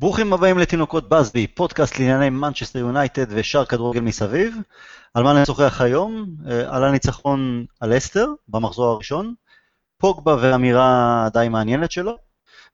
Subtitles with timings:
[0.00, 4.56] ברוכים הבאים לתינוקות באזבי, פודקאסט לענייני מנצ'סטר יונייטד ושאר כדורגל מסביב.
[5.14, 6.26] על מה נשוחח היום?
[6.48, 9.34] אה, על הניצחון על לסטר במחזור הראשון,
[9.98, 12.16] פוגבה ואמירה די מעניינת שלו.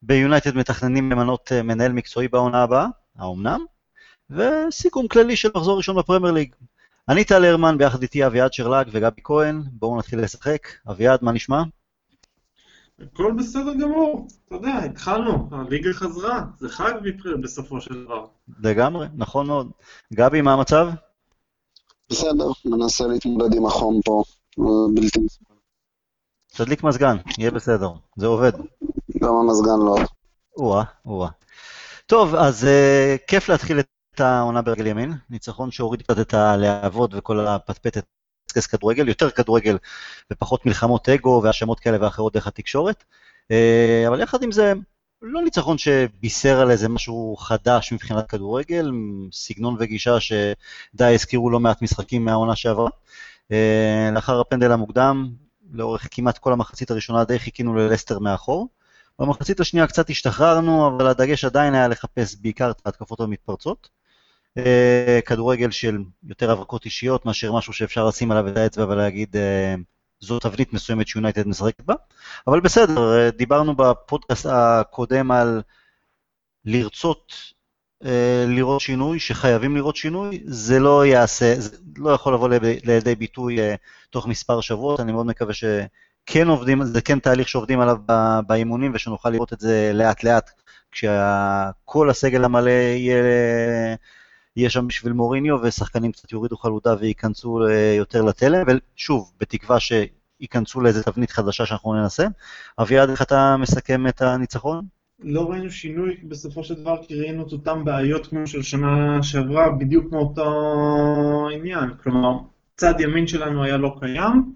[0.03, 2.87] ביונייטד מתכננים למנות אה, מנהל מקצועי בעונה הבאה,
[3.19, 3.65] האומנם?
[4.31, 6.55] וסיכום כללי של מחזור ראשון בפרמייר ליג.
[7.09, 10.69] אני טל הרמן, ביחד איתי אביעד שרלג וגבי כהן, בואו נתחיל לשחק.
[10.91, 11.63] אביעד, מה נשמע?
[13.01, 16.93] הכל בסדר גמור, אתה יודע, התחלנו, הליגה חזרה, זה חג
[17.43, 18.27] בסופו של דבר.
[18.63, 19.71] לגמרי, נכון מאוד.
[20.15, 20.89] גבי, מה המצב?
[22.11, 24.23] בסדר, מנסה להתמודד עם החום פה,
[24.95, 25.55] בלתי מסוגל.
[26.47, 28.53] תדליק מזגן, יהיה בסדר, זה עובד.
[29.23, 29.97] גם המזגן לא.
[30.57, 31.29] או-אה, או-אה.
[32.07, 37.47] טוב, אז uh, כיף להתחיל את העונה ברגל ימין, ניצחון שהוריד קצת את הלהבות וכל
[37.47, 38.05] הפטפטת
[38.57, 39.79] לקסקס כדורגל, יותר כדורגל
[40.33, 43.05] ופחות מלחמות אגו והאשמות כאלה ואחרות דרך התקשורת.
[43.51, 44.73] אה, אבל יחד עם זה,
[45.23, 48.91] לא ניצחון שבישר על איזה משהו חדש מבחינת כדורגל,
[49.33, 52.91] סגנון וגישה שדי הזכירו לא מעט משחקים מהעונה שעברה.
[53.53, 55.29] אה, לאחר הפנדל המוקדם,
[55.73, 58.69] לאורך כמעט כל המחצית הראשונה די חיכינו ללסטר מאחור.
[59.19, 63.89] במחצית השנייה קצת השתחררנו, אבל הדגש עדיין היה לחפש בעיקר את ההתקפות המתפרצות.
[64.59, 65.99] אה, כדורגל של
[66.29, 69.75] יותר אבקות אישיות מאשר משהו שאפשר לשים עליו את האצבע ולהגיד אה,
[70.21, 71.95] זו תבנית מסוימת שיונייטד משחקת בה,
[72.47, 75.63] אבל בסדר, אה, דיברנו בפודקאסט הקודם על
[76.65, 77.33] לרצות
[78.47, 82.49] לראות שינוי, שחייבים לראות שינוי, זה לא יעשה, זה לא יכול לבוא
[82.85, 83.59] לידי ביטוי
[84.11, 87.97] תוך מספר שבועות, אני מאוד מקווה שכן עובדים, זה כן תהליך שעובדים עליו
[88.47, 90.51] באימונים ושנוכל לראות את זה לאט לאט,
[90.93, 93.23] כשכל הסגל המלא יהיה
[94.57, 100.81] יהיה שם בשביל מוריניו, ושחקנים קצת יורידו חלודה וייכנסו אה, יותר לתלם, ושוב, בתקווה שייכנסו
[100.81, 102.27] לאיזה תבנית חדשה שאנחנו ננסה.
[102.79, 104.85] אביעד, איך אתה מסכם את הניצחון?
[105.21, 109.71] לא ראינו שינוי בסופו של דבר, כי ראינו את אותן בעיות כמו של שנה שעברה,
[109.71, 111.91] בדיוק כמו אותו עניין.
[112.03, 112.39] כלומר,
[112.77, 114.53] צד ימין שלנו היה לא קיים,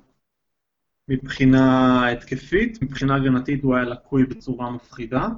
[1.08, 5.28] מבחינה התקפית, מבחינה הגנתית הוא היה לקוי בצורה מפחידה,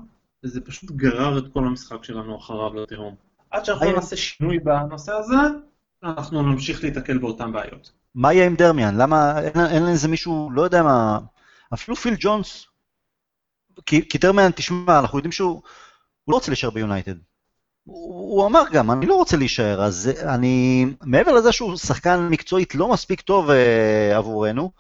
[0.45, 3.15] וזה פשוט גרר את כל המשחק שלנו אחריו לתהום.
[3.53, 5.35] עד שאנחנו לא נעשה שינוי בנושא הזה,
[6.03, 7.93] אנחנו נמשיך להיתקל באותן בעיות.
[8.15, 8.97] מה יהיה עם דרמיאן?
[8.97, 11.19] למה אין איזה מישהו, לא יודע מה,
[11.75, 12.67] אפילו פיל ג'ונס,
[13.87, 15.63] כי, כי דרמיאן, תשמע, אנחנו יודעים שהוא
[16.29, 17.15] לא רוצה להישאר ביונייטד.
[17.85, 22.75] הוא, הוא אמר גם, אני לא רוצה להישאר, אז אני, מעבר לזה שהוא שחקן מקצועית
[22.75, 24.71] לא מספיק טוב uh, עבורנו,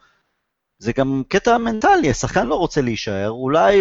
[0.82, 3.80] זה גם קטע מנטלי, השחקן לא רוצה להישאר, אולי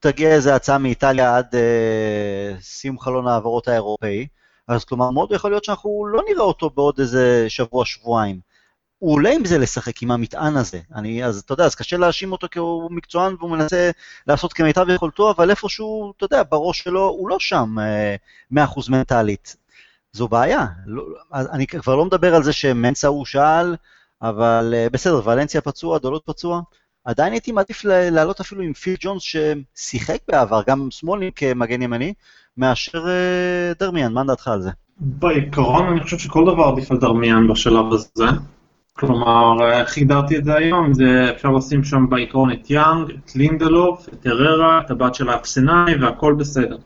[0.00, 4.26] תגיע איזה הצעה מאיטליה עד אה, סיום חלון העברות האירופאי,
[4.68, 8.40] אז כלומר מאוד יכול להיות שאנחנו לא נראה אותו בעוד איזה שבוע-שבועיים.
[8.98, 10.80] הוא עולה עם זה לשחק, עם המטען הזה.
[10.94, 13.90] אני, אז אתה יודע, אז קשה להאשים אותו כי הוא מקצוען והוא מנסה
[14.26, 17.76] לעשות כמיטב יכולתו, אבל איפשהו, אתה יודע, בראש שלו הוא לא שם
[18.54, 19.56] אה, 100% מנטלית.
[20.12, 20.66] זו בעיה.
[20.86, 23.76] לא, אני כבר לא מדבר על זה שמנצה הוא שאל,
[24.22, 26.60] אבל אה, בסדר, ולנסיה פצוע, דאלוט פצוע.
[27.04, 32.14] עדיין הייתי מעדיף לעלות אפילו עם פיל ג'ונס ששיחק בעבר, גם שמאלני כמגן ימני,
[32.56, 34.70] מאשר אה, דרמיאן, מה דעתך על זה?
[34.98, 38.24] בעיקרון אני חושב שכל דבר עדיף על דרמיאן בשלב הזה.
[38.92, 44.08] כלומר, איך הגדרתי את זה היום, זה אפשר לשים שם בעיקרון את יאנג, את לינדלוף,
[44.08, 46.76] את הררה, את הבת של האפסנאי והכל בסדר.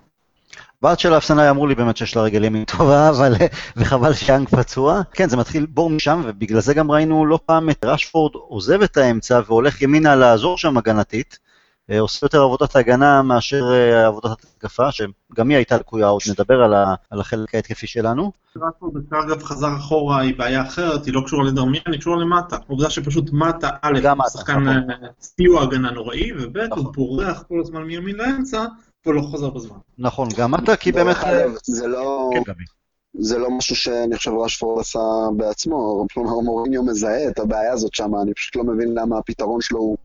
[0.83, 3.35] בת של האפסנאי אמרו לי באמת שיש לה רגל ימין טובה, אבל
[3.77, 5.03] וחבל שיאנג פצוע.
[5.13, 8.97] כן, זה מתחיל בור משם, ובגלל זה גם ראינו לא פעם את רשפורד עוזב את
[8.97, 11.39] האמצע והולך ימינה לעזור שם הגנתית.
[11.91, 16.63] אה, עושה יותר עבודת הגנה מאשר אה, עבודת התקפה, שגם היא הייתה לקויה, עוד נדבר
[16.63, 18.33] על, ה, על החלק ההתקפי שלנו.
[18.57, 22.57] רשפורד אגב חזר אחורה היא בעיה אחרת, היא לא קשורה לדרמיאן, היא קשורה למטה.
[22.67, 24.91] עובדה שפשוט מטה, א', הוא שחקן נכון.
[24.91, 26.93] אה, סיוע הגנה נוראי, וב', הוא נכון.
[26.93, 28.65] בורח כל הזמן מימין לאמצע,
[29.07, 29.79] ולא חוזר בזמן.
[29.99, 31.17] נכון, גם אתה, כי באמת...
[31.63, 32.31] זה לא...
[32.33, 32.53] כן,
[33.19, 34.99] זה לא משהו שאני חושב רשפורד עשה
[35.37, 39.79] בעצמו, כלומר מוריניו מזהה את הבעיה הזאת שם, אני פשוט לא מבין למה הפתרון שלו
[39.79, 39.97] הוא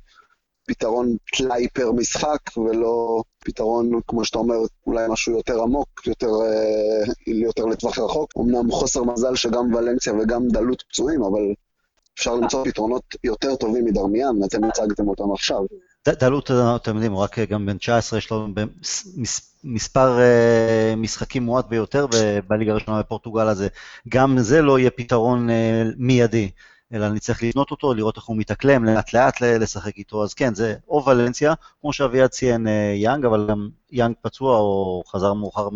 [0.68, 4.56] פתרון טלאי פר משחק, ולא פתרון, כמו שאתה אומר,
[4.88, 8.34] אולי משהו יותר עמוק, יותר, אה, יותר לטווח רחוק.
[8.38, 11.42] אמנם חוסר מזל שגם ולנסיה וגם דלות פצועים, אבל
[12.14, 15.62] אפשר למצוא פתרונות יותר טובים מדרמיאן, אתם הצגתם אותם עכשיו.
[16.10, 18.48] אתם יודעים, הוא רק גם בן 19, יש לו
[19.64, 22.06] מספר אה, משחקים מועט ביותר
[22.48, 23.68] בליגה הראשונה בפורטוגל, הזה.
[24.10, 26.52] גם זה לא יהיה פתרון אה, מיידי,
[26.94, 30.76] אלא נצטרך לבנות אותו, לראות איך הוא מתאקלם, לאט לאט לשחק איתו, אז כן, זה
[30.90, 35.70] או ולנסיה, כמו שאביעד ציין אה, יאנג, אבל גם יאנג פצוע או חזר מאוחר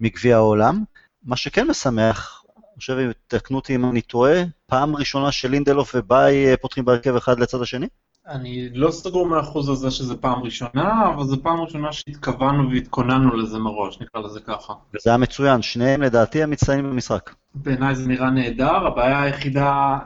[0.00, 0.84] מגביע העולם.
[1.24, 6.84] מה שכן משמח, אני חושב, תקנו אותי אם אני טועה, פעם ראשונה שלינדלוף ובאי פותחים
[6.84, 7.86] בהרכב אחד לצד השני?
[8.28, 13.58] אני לא סגור מהאחוז הזה שזה פעם ראשונה, אבל זו פעם ראשונה שהתכוונו והתכוננו לזה
[13.58, 14.72] מראש, נקרא לזה ככה.
[14.94, 17.30] וזה היה מצוין, שניהם לדעתי המצטיינים במשחק.
[17.54, 19.98] בעיניי זה נראה נהדר, הבעיה היחידה,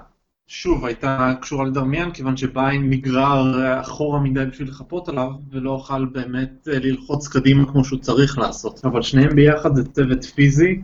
[0.47, 6.69] שוב, הייתה קשורה לדרמיאן, כיוון שביין נגרר אחורה מדי בשביל לחפות עליו, ולא אוכל באמת
[6.73, 8.85] אה, ללחוץ קדימה כמו שהוא צריך לעשות.
[8.85, 10.83] אבל שניהם ביחד זה צוות פיזי,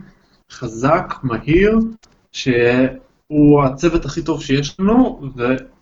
[0.51, 1.79] חזק, מהיר,
[2.31, 5.21] שהוא הצוות הכי טוב שיש לנו,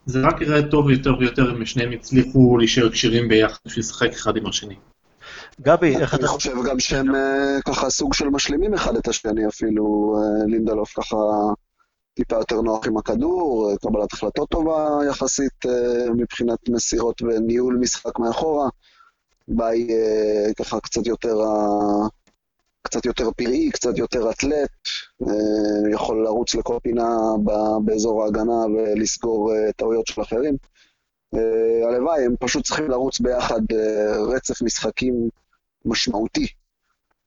[0.07, 4.37] וזה רק יראה טוב יותר ויותר אם שניהם יצליחו להישאר כשירים ביחד בשביל לשחק אחד
[4.37, 4.75] עם השני.
[5.61, 6.21] גבי, איך אתה...
[6.21, 10.93] אני חושב גם שהם אה, ככה סוג של משלימים אחד את השני אפילו, אה, לינדלוף
[10.97, 11.15] ככה
[12.13, 15.65] טיפה יותר נוח עם הכדור, אה, קבלת החלטות טובה יחסית
[16.17, 18.69] מבחינת מסירות וניהול משחק מאחורה.
[19.47, 19.87] ביי
[20.59, 21.35] ככה קצת יותר,
[22.85, 24.69] קצת יותר פראי, קצת יותר אתלט,
[25.93, 27.09] יכול לרוץ לכל פינה
[27.85, 30.57] באזור ההגנה ולסגור טעויות של אחרים.
[31.87, 33.61] הלוואי, הם פשוט צריכים לרוץ ביחד
[34.29, 35.29] רצף משחקים
[35.85, 36.47] משמעותי,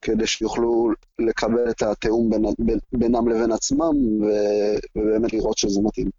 [0.02, 3.94] כדי שיוכלו לקבל את התיאום בין, בין, בינם לבין עצמם,
[4.96, 6.10] ובאמת לראות שזה מתאים.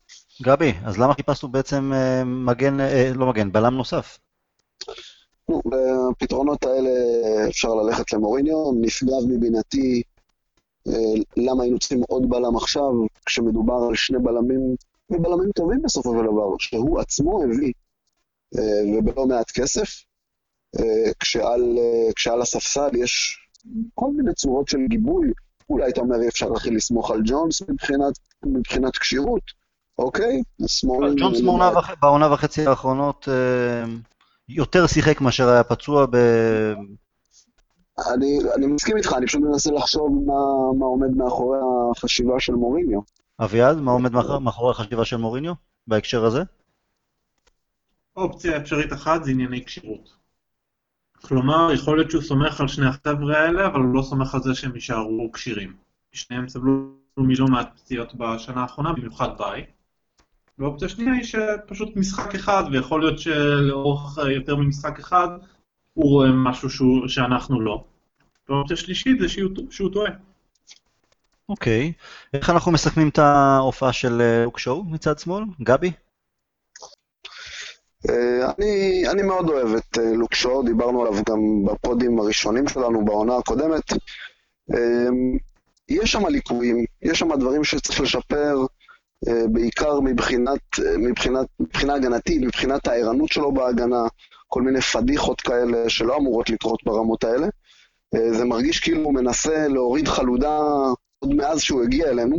[0.42, 4.18] גבי, אז למה חיפשנו בעצם אה, מגן, אה, לא מגן, בלם נוסף?
[5.50, 6.90] נו, בפתרונות האלה
[7.50, 10.02] אפשר ללכת למוריניו, נשגב מבינתי
[10.88, 10.94] אה,
[11.38, 12.92] למה היינו צריכים עוד בלם עכשיו,
[13.26, 14.76] כשמדובר על שני בלמים,
[15.10, 17.74] ובלמים טובים בסופו של דבר, שהוא עצמו הביא,
[18.98, 20.04] ובלא מעט כסף,
[20.80, 23.38] אה, כשעל, אה, כשעל הספסל יש
[23.96, 25.28] כל מיני צורות של גיבוי.
[25.70, 28.14] אולי אתה אומר, אפשר להתחיל לסמוך על ג'ונס מבחינת,
[28.46, 29.42] מבחינת כשירות,
[30.00, 30.42] אוקיי?
[31.18, 31.42] ג'ונס
[32.02, 33.86] בעונה וחצי האחרונות אה,
[34.50, 36.16] יותר שיחק מאשר היה פצוע ב...
[38.14, 40.34] אני, אני מסכים איתך, אני פשוט מנסה לחשוב מה,
[40.80, 41.58] מה עומד מאחורי
[41.92, 43.00] החשיבה של מוריניו.
[43.40, 44.12] אביעד, מה עומד
[44.42, 45.54] מאחורי החשיבה של מוריניו
[45.88, 46.44] בהקשר הזה?
[48.16, 50.14] אופציה אפשרית אחת זה ענייני כשירות.
[51.22, 54.56] כלומר, יכול להיות שהוא סומך על שני החבר'ה האלה, אבל הוא לא סומך על זה
[54.56, 55.74] שהם יישארו כשירים.
[56.12, 56.72] שניהם סבלו
[57.18, 59.66] מלא מעט פציעות בשנה האחרונה, במיוחד ביי.
[60.60, 65.28] ואופציה שנייה היא שפשוט משחק אחד, ויכול להיות שלאורך יותר ממשחק אחד,
[65.94, 67.84] הוא רואה משהו שהוא, שאנחנו לא.
[68.50, 70.12] ואופציה שלישית זה שהוא, שהוא טועה.
[71.50, 71.94] אוקיי.
[71.96, 72.38] Okay.
[72.38, 75.44] איך אנחנו מסכמים את ההופעה של לוק שואו מצד שמאל?
[75.64, 75.92] גבי?
[78.10, 83.06] אה, אני, אני מאוד אוהב את אה, לוק שואו, דיברנו עליו גם בפודים הראשונים שלנו
[83.06, 83.94] בעונה הקודמת.
[84.74, 85.10] אה,
[85.90, 88.56] יש שם ליקויים, יש שם דברים שצריך לשפר,
[89.26, 90.60] בעיקר מבחינת,
[90.98, 94.08] מבחינת, מבחינה הגנתית, מבחינת הערנות שלו בהגנה,
[94.48, 97.48] כל מיני פדיחות כאלה שלא אמורות לקרות ברמות האלה.
[98.32, 100.60] זה מרגיש כאילו הוא מנסה להוריד חלודה
[101.20, 102.38] עוד מאז שהוא הגיע אלינו.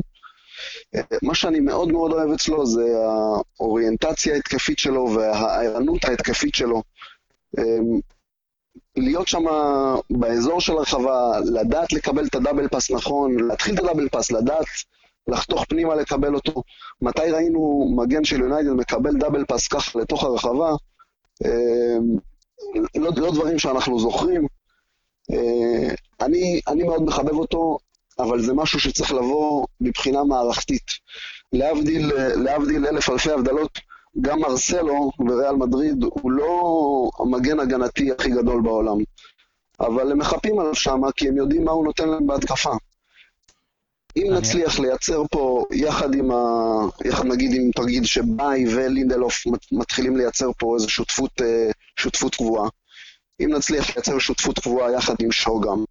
[1.23, 2.83] מה שאני מאוד מאוד אוהב אצלו זה
[3.61, 6.83] האוריינטציה ההתקפית שלו והערנות ההתקפית שלו.
[8.97, 9.45] להיות שם
[10.11, 14.65] באזור של הרחבה, לדעת לקבל את הדאבל פאס נכון, להתחיל את הדאבל פאס, לדעת
[15.29, 16.63] לחתוך פנימה לקבל אותו.
[17.03, 20.71] מתי ראינו מגן של יונייטד מקבל דאבל פאס ככה לתוך הרחבה?
[21.45, 22.17] אמ,
[22.95, 24.47] לא, לא דברים שאנחנו זוכרים.
[25.33, 27.79] אה, אני, אני מאוד מחבב אותו,
[28.19, 30.87] אבל זה משהו שצריך לבוא מבחינה מערכתית.
[31.53, 33.79] להבדיל, להבדיל אלף אלפי הבדלות,
[34.21, 38.97] גם מרסלו וריאל מדריד הוא לא המגן הגנתי הכי גדול בעולם.
[39.81, 42.71] אבל הם מחפים עליו שמה כי הם יודעים מה הוא נותן להם בהתקפה.
[44.17, 44.41] אם אני...
[44.41, 46.37] נצליח לייצר פה, יחד עם ה...
[47.05, 52.69] יחד נגיד עם תרגיל שבאי ולינדלוף מתחילים לייצר פה איזו שותפות, אה, שותפות קבועה,
[53.41, 55.85] אם נצליח לייצר שותפות קבועה יחד עם שו גם,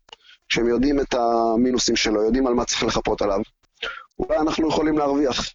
[0.49, 3.39] שהם יודעים את המינוסים שלו, יודעים על מה צריך לחפות עליו,
[4.19, 5.53] אולי אנחנו יכולים להרוויח.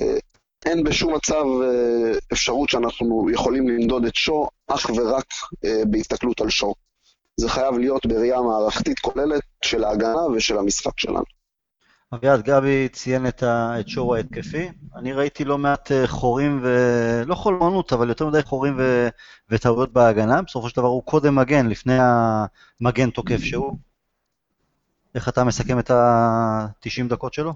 [0.00, 0.16] אה,
[0.66, 5.26] אין בשום מצב אה, אפשרות שאנחנו יכולים למדוד את שו אך ורק
[5.86, 6.74] בהסתכלות על שו.
[7.36, 11.33] זה חייב להיות בראייה מערכתית כוללת של ההגנה ושל המשחק שלנו.
[12.14, 13.80] אביעד גבי ציין את, ה...
[13.80, 14.68] את שואו ההתקפי.
[14.96, 16.68] אני ראיתי לא מעט חורים ו...
[17.26, 19.08] לא חולמנות, אבל יותר מדי חורים ו...
[19.50, 20.42] וטעויות בהגנה.
[20.42, 21.96] בסופו של דבר הוא קודם מגן, לפני
[22.80, 23.78] המגן תוקף שהוא.
[25.14, 27.52] איך אתה מסכם את ה-90 דקות שלו?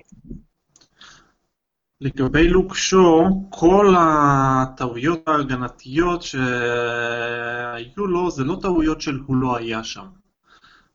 [2.01, 9.85] לגבי לוק שו, כל הטעויות ההגנתיות שהיו לו, זה לא טעויות של הוא לא היה
[9.85, 10.07] שם.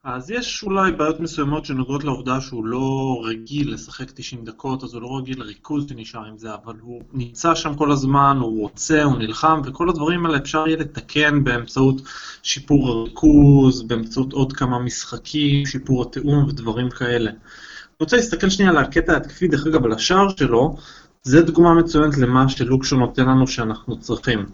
[0.03, 5.01] אז יש אולי בעיות מסוימות שנוגעות לעובדה שהוא לא רגיל לשחק 90 דקות, אז הוא
[5.01, 9.17] לא רגיל לריכוז שנשאר עם זה, אבל הוא נמצא שם כל הזמן, הוא רוצה, הוא
[9.17, 12.01] נלחם, וכל הדברים האלה אפשר יהיה לתקן באמצעות
[12.43, 17.29] שיפור הריכוז, באמצעות עוד כמה משחקים, שיפור התיאום ודברים כאלה.
[17.29, 20.75] אני רוצה להסתכל שנייה על הקטע ההתקפי, דרך אגב, על השער שלו,
[21.23, 24.45] זה דוגמה מצוינת למה שלוקשו נותן לנו שאנחנו צריכים.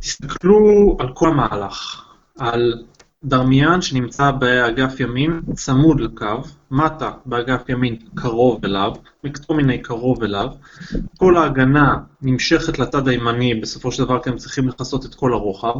[0.00, 2.04] תסתכלו על כל המהלך,
[2.38, 2.74] על
[3.24, 8.92] דרמיאן שנמצא באגף ימין צמוד לקו, מטה באגף ימין קרוב אליו,
[9.24, 10.48] מקטומיני קרוב אליו,
[11.18, 15.74] כל ההגנה נמשכת לצד הימני, בסופו של דבר כי הם צריכים לכסות את כל הרוחב,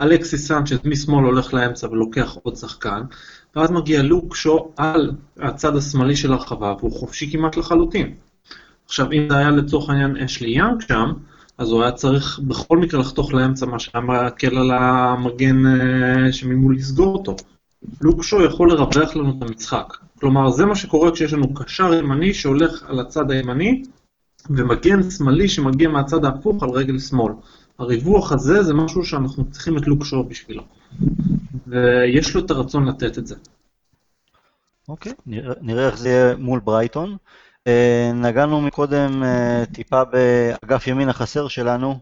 [0.00, 3.02] אלכסי סנצ'ז משמאל הולך לאמצע ולוקח עוד שחקן,
[3.56, 8.14] ואז מגיע לוק שו על הצד השמאלי של הרחבה, והוא חופשי כמעט לחלוטין.
[8.84, 11.12] עכשיו, אם זה היה לצורך העניין אשלי יאנג שם,
[11.60, 16.76] אז הוא היה צריך בכל מקרה לחתוך לאמצע מה שהיה מקל על המגן אה, שממול
[16.76, 17.36] לסגור אותו.
[18.00, 19.96] לוק שו יכול לרווח לנו את המשחק.
[20.20, 23.82] כלומר, זה מה שקורה כשיש לנו קשר ימני שהולך על הצד הימני,
[24.50, 27.32] ומגן שמאלי שמגיע מהצד ההפוך על רגל שמאל.
[27.78, 30.62] הריווח הזה זה משהו שאנחנו צריכים את לוק שו בשבילו.
[31.66, 33.34] ויש לו את הרצון לתת את זה.
[34.88, 37.16] אוקיי, נראה, נראה איך זה יהיה מול ברייטון.
[37.70, 41.98] אה, נגענו מקודם אה, טיפה באגף ימין החסר שלנו.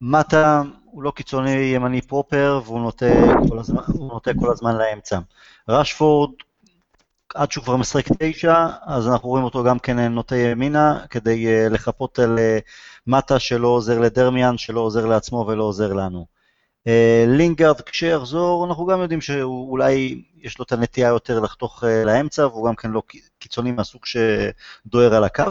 [0.00, 3.06] מטה הוא לא קיצוני ימני פרופר והוא נוטה
[3.48, 5.18] כל הזמן, נוטה כל הזמן לאמצע.
[5.68, 6.30] רשפורד,
[7.34, 11.68] עד שהוא כבר משחק תשע, אז אנחנו רואים אותו גם כן נוטה ימינה, כדי אה,
[11.68, 12.38] לחפות על
[13.06, 16.26] מטה שלא עוזר לדרמיאן, שלא עוזר לעצמו ולא עוזר לנו.
[17.26, 22.76] לינגארד כשיחזור, אנחנו גם יודעים שאולי יש לו את הנטייה יותר לחתוך לאמצע, והוא גם
[22.76, 23.02] כן לא
[23.38, 25.44] קיצוני מהסוג שדוהר על הקו.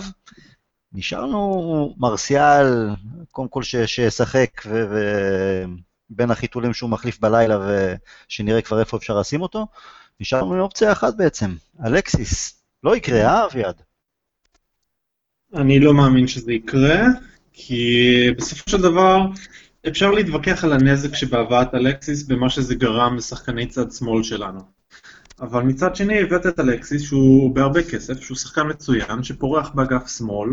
[0.93, 2.89] נשארנו מרסיאל,
[3.31, 7.59] קודם כל שישחק, ובין החיתולים שהוא מחליף בלילה,
[8.27, 9.67] ושנראה כבר איפה אפשר לשים אותו,
[10.19, 11.55] נשארנו עם אופציה אחת בעצם,
[11.85, 12.63] אלקסיס.
[12.83, 13.81] לא יקרה, אה, אביעד?
[15.53, 17.01] אני לא מאמין שזה יקרה,
[17.53, 19.17] כי בסופו של דבר
[19.87, 24.78] אפשר להתווכח על הנזק שבהבאת אלקסיס במה שזה גרם לשחקני צד שמאל שלנו.
[25.41, 30.49] אבל מצד שני הבאת את אלקסיס שהוא בהרבה כסף, שהוא שחקן מצוין, שפורח באגף שמאל.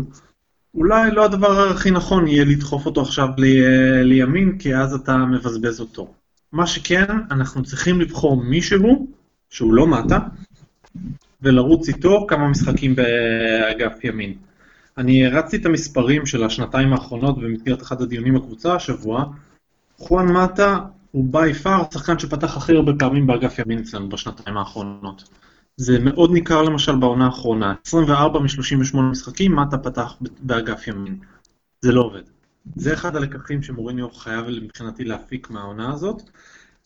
[0.75, 5.79] אולי לא הדבר הכי נכון יהיה לדחוף אותו עכשיו ל- לימין, כי אז אתה מבזבז
[5.79, 6.13] אותו.
[6.51, 9.07] מה שכן, אנחנו צריכים לבחור מישהו,
[9.49, 10.19] שהוא לא מטה,
[11.41, 14.33] ולרוץ איתו כמה משחקים באגף ימין.
[14.97, 19.25] אני הרצתי את המספרים של השנתיים האחרונות במסגרת אחד הדיונים בקבוצה השבוע.
[19.97, 20.79] חואן מטה
[21.17, 25.29] הוא בי פאר השחקן שפתח הכי הרבה פעמים באגף ימין אצלנו בשנתיים האחרונות.
[25.77, 31.19] זה מאוד ניכר למשל בעונה האחרונה, 24 מ-38 משחקים, מטה פתח באגף ימין.
[31.81, 32.21] זה לא עובד.
[32.75, 36.21] זה אחד הלקחים שמוריניו חייב מבחינתי להפיק מהעונה הזאת.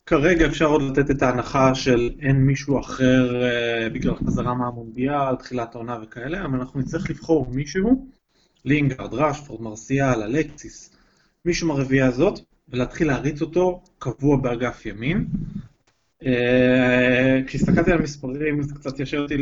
[0.05, 5.75] כרגע אפשר עוד לתת את ההנחה של אין מישהו אחר אה, בגלל חזרה מהמונדיאל, תחילת
[5.75, 8.07] העונה וכאלה, אבל אנחנו נצטרך לבחור מישהו,
[8.65, 10.95] לינגארד, ראשפורד, מרסיאל, אלקסיס,
[11.45, 12.39] מישהו מהרביעייה הזאת,
[12.71, 15.27] ולהתחיל להריץ אותו קבוע באגף ימין.
[16.25, 19.37] אה, כשהסתכלתי על המספרים זה קצת ישר אותי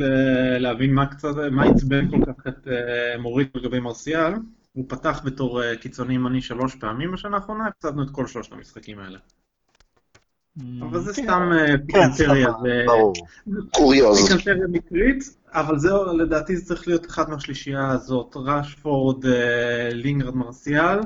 [0.60, 4.34] להבין מה קצת, מה עצבן כל כך את אה, מוריניו לגבי מרסיאל.
[4.74, 9.00] הוא פתח בתור אה, קיצוני ימני שלוש פעמים בשנה האחרונה, הפסדנו את כל שלושת המשחקים
[9.00, 9.18] האלה.
[10.60, 11.24] אממ, אבל זה כן.
[11.24, 11.52] סתם
[11.88, 12.86] פיקנטריה, זה
[13.74, 14.28] קוריוז.
[14.28, 19.26] פיקנטריה מקרית, אבל זהו, לדעתי זה צריך להיות אחד מהשלישייה הזאת, ראשפורד,
[19.92, 21.00] לינגרד, מרסיאל.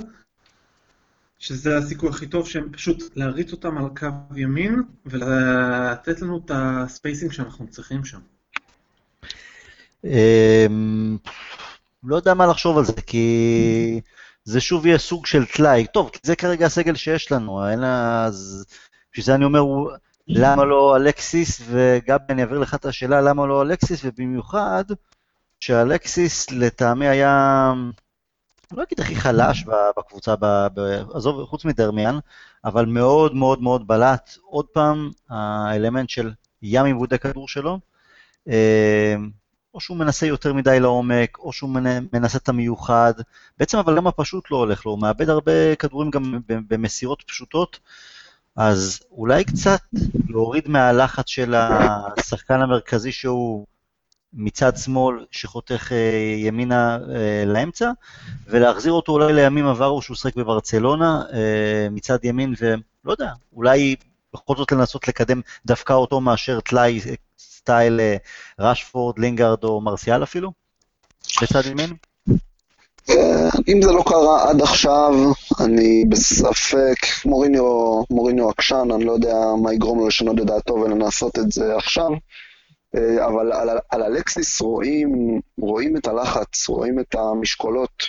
[1.44, 7.32] שזה הסיכוי הכי טוב, שהם פשוט להריץ אותם על קו ימין ולתת לנו את הספייסינג
[7.32, 8.20] שאנחנו צריכים שם.
[10.04, 11.18] אמ,
[12.04, 14.02] לא יודע מה לחשוב על זה, כי
[14.44, 15.86] זה שוב יהיה סוג של טלאי.
[15.94, 18.26] טוב, זה כרגע הסגל שיש לנו, אין לה...
[18.26, 18.66] אז
[19.12, 19.64] בשביל זה אני אומר,
[20.28, 24.84] למה לא אלקסיס, וגבי, אני אעביר לך את השאלה למה לא אלקסיס, ובמיוחד
[25.60, 27.74] שאלקסיס לטעמי היה
[28.72, 29.66] לא אגיד הכי חלש
[29.98, 30.36] בקבוצה,
[31.14, 32.20] עזוב, חוץ מדרמיאן,
[32.66, 34.38] אבל מאוד מאוד מאוד בלט.
[34.46, 37.80] עוד פעם, האלמנט של ים עיבודי כדור שלו,
[38.48, 39.16] אה,
[39.74, 41.70] או שהוא מנסה יותר מדי לעומק, או שהוא
[42.14, 43.14] מנסה את המיוחד.
[43.60, 47.80] בעצם אבל גם הפשוט לא הולך לו, הוא מאבד הרבה כדורים גם במסירות פשוטות,
[48.56, 49.80] אז אולי קצת
[50.30, 53.66] להוריד מהלחץ של השחקן המרכזי שהוא
[54.34, 57.92] מצד שמאל שחותך אה, ימינה אה, לאמצע,
[58.48, 63.96] ולהחזיר אותו אולי לימים עברו שהוא שחק בברצלונה אה, מצד ימין, ולא יודע, אולי
[64.34, 67.00] בכל זאת לנסות לקדם דווקא אותו מאשר טלאי
[67.40, 68.00] style
[68.60, 70.52] ראשפורד, לינגארד או מרסיאל אפילו,
[71.42, 71.94] בצד ימין?
[73.68, 75.14] אם זה לא קרה עד עכשיו,
[75.60, 81.40] אני בספק, מוריניו, מוריניו עקשן, אני לא יודע מה יגרום לו לשנות את דעתו ולנסות
[81.40, 82.10] את זה עכשיו.
[82.96, 88.04] אה, אבל על, על אלקסיס רואים, רואים את הלחץ, רואים את המשקולות.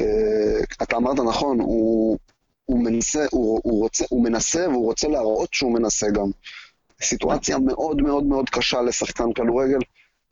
[0.00, 2.18] אה, אתה אמרת נכון, הוא,
[2.64, 6.30] הוא, מנסה, הוא, הוא, רוצה, הוא מנסה והוא רוצה להראות שהוא מנסה גם.
[7.02, 9.78] סיטואציה מאוד מאוד מאוד קשה לשחקן כדורגל,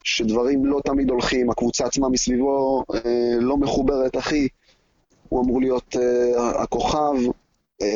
[0.04, 4.49] שדברים לא תמיד הולכים, הקבוצה עצמה מסביבו אה, לא מחוברת הכי.
[5.28, 7.14] הוא אמור להיות uh, הכוכב.
[7.83, 7.87] Uh,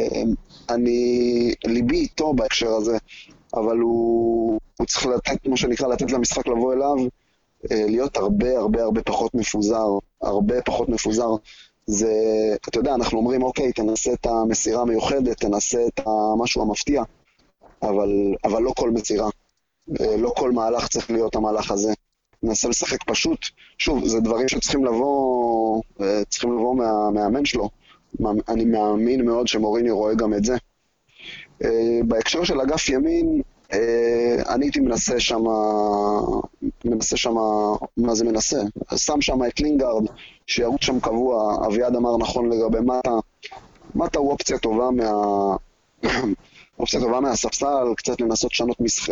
[0.70, 2.98] אני, ליבי איתו בהקשר הזה,
[3.54, 8.82] אבל הוא, הוא צריך לתת, מה שנקרא, לתת למשחק לבוא אליו, uh, להיות הרבה הרבה
[8.82, 9.88] הרבה פחות מפוזר,
[10.22, 11.28] הרבה פחות מפוזר.
[11.86, 12.12] זה,
[12.68, 17.02] אתה יודע, אנחנו אומרים, אוקיי, תנסה את המסירה המיוחדת, תנסה את המשהו המפתיע,
[17.82, 19.30] אבל, אבל לא כל מסירה.
[20.18, 21.92] לא כל מהלך צריך להיות המהלך הזה.
[22.42, 23.38] ננסה לשחק פשוט.
[23.78, 25.82] שוב, זה דברים שצריכים לבוא,
[26.28, 27.68] צריכים לבוא מהמאמן שלו.
[28.48, 30.56] אני מאמין מאוד שמוריני רואה גם את זה.
[32.04, 33.42] בהקשר של אגף ימין,
[34.48, 35.42] אני הייתי מנסה שם,
[36.84, 37.34] מנסה שם,
[37.96, 38.58] מה זה מנסה?
[38.96, 40.04] שם שם את לינגארד,
[40.46, 43.10] שירוץ שם קבוע, אביעד אמר נכון לגבי מטה.
[43.94, 45.56] מטה הוא אופציה טובה מה...
[46.80, 49.08] אופציה טובה מהספסל, קצת לנסות לשנות, משח...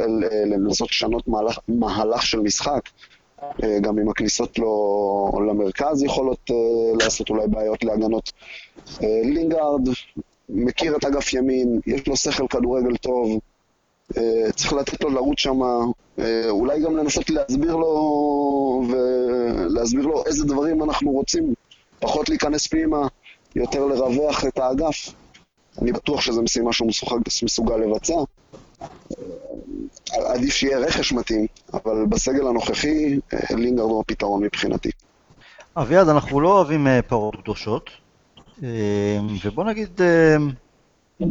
[0.81, 2.81] לשנות מהלך, מהלך של משחק.
[3.81, 6.51] גם עם הכניסות לו למרכז יכולות
[7.01, 8.33] לעשות אולי בעיות להגנות.
[9.01, 9.89] לינגארד
[10.49, 13.39] מכיר את אגף ימין, יש לו שכל כדורגל טוב,
[14.57, 15.61] צריך לתת לו לרוץ שם,
[16.49, 21.55] אולי גם לנסות להסביר לו ולהסביר לו איזה דברים אנחנו רוצים,
[22.01, 23.07] פחות להיכנס פנימה,
[23.57, 25.15] יותר לרווח את האגף.
[25.83, 26.89] אני בטוח שזו משימה שהוא
[27.43, 28.15] מסוגל לבצע.
[30.11, 33.19] עדיף שיהיה רכש מתאים, אבל בסגל הנוכחי,
[33.51, 34.91] לינגרד הוא הפתרון מבחינתי.
[35.77, 37.91] אביעד, אנחנו לא אוהבים פרות קדושות,
[39.45, 40.01] ובוא נגיד,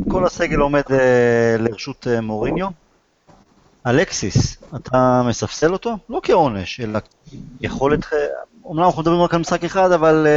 [0.09, 0.81] כל הסגל עומד
[1.59, 2.67] לרשות מוריניו.
[3.87, 5.97] אלקסיס, אתה מספסל אותו?
[6.09, 6.99] לא כעונש, אלא
[7.61, 8.05] יכולת...
[8.65, 10.27] אומנם אנחנו מדברים רק על משחק אחד, אבל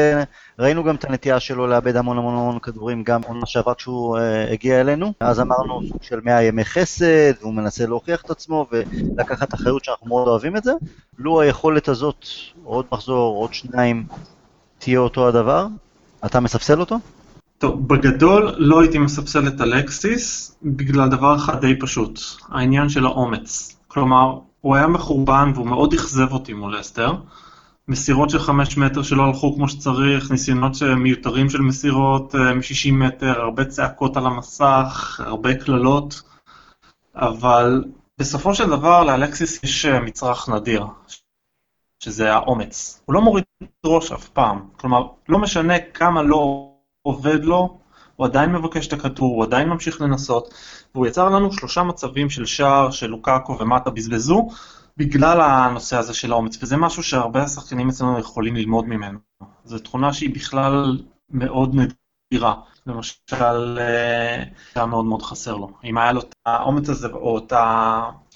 [0.58, 4.18] ראינו גם את הנטייה שלו לאבד המון המון המון כדורים, גם עונה שעברה כשהוא
[4.52, 5.12] הגיע אלינו.
[5.20, 10.06] אז אמרנו סוג של 100 ימי חסד, והוא מנסה להוכיח את עצמו ולקחת אחריות שאנחנו
[10.06, 10.72] מאוד אוהבים את זה.
[11.18, 12.26] לו היכולת הזאת,
[12.64, 14.06] עוד מחזור, עוד שניים,
[14.78, 15.66] תהיה אותו הדבר,
[16.26, 16.98] אתה מספסל אותו?
[17.58, 23.76] טוב, בגדול לא הייתי מספסל את אלקסיס בגלל דבר אחד די פשוט, העניין של האומץ.
[23.88, 27.12] כלומר, הוא היה מחורבן והוא מאוד אכזב אותי מול אסתר.
[27.88, 33.64] מסירות של חמש מטר שלא הלכו כמו שצריך, ניסיונות מיותרים של מסירות מ-60 מטר, הרבה
[33.64, 36.22] צעקות על המסך, הרבה קללות,
[37.16, 37.84] אבל
[38.18, 40.84] בסופו של דבר לאלקסיס יש מצרך נדיר,
[42.00, 43.02] שזה האומץ.
[43.04, 43.44] הוא לא מוריד
[43.86, 46.70] ראש אף פעם, כלומר, לא משנה כמה לא
[47.02, 47.78] עובד לו,
[48.16, 50.54] הוא עדיין מבקש את הכדור, הוא עדיין ממשיך לנסות,
[50.94, 54.48] והוא יצר לנו שלושה מצבים של שער שלוקאקו ומטה בזבזו,
[54.96, 59.18] בגלל הנושא הזה של האומץ, וזה משהו שהרבה שחקנים אצלנו יכולים ללמוד ממנו.
[59.64, 60.98] זו תכונה שהיא בכלל
[61.30, 62.54] מאוד נדירה.
[62.86, 63.78] למשל,
[64.74, 65.70] היה מאוד מאוד חסר לו.
[65.84, 67.52] אם היה לו את האומץ הזה, או את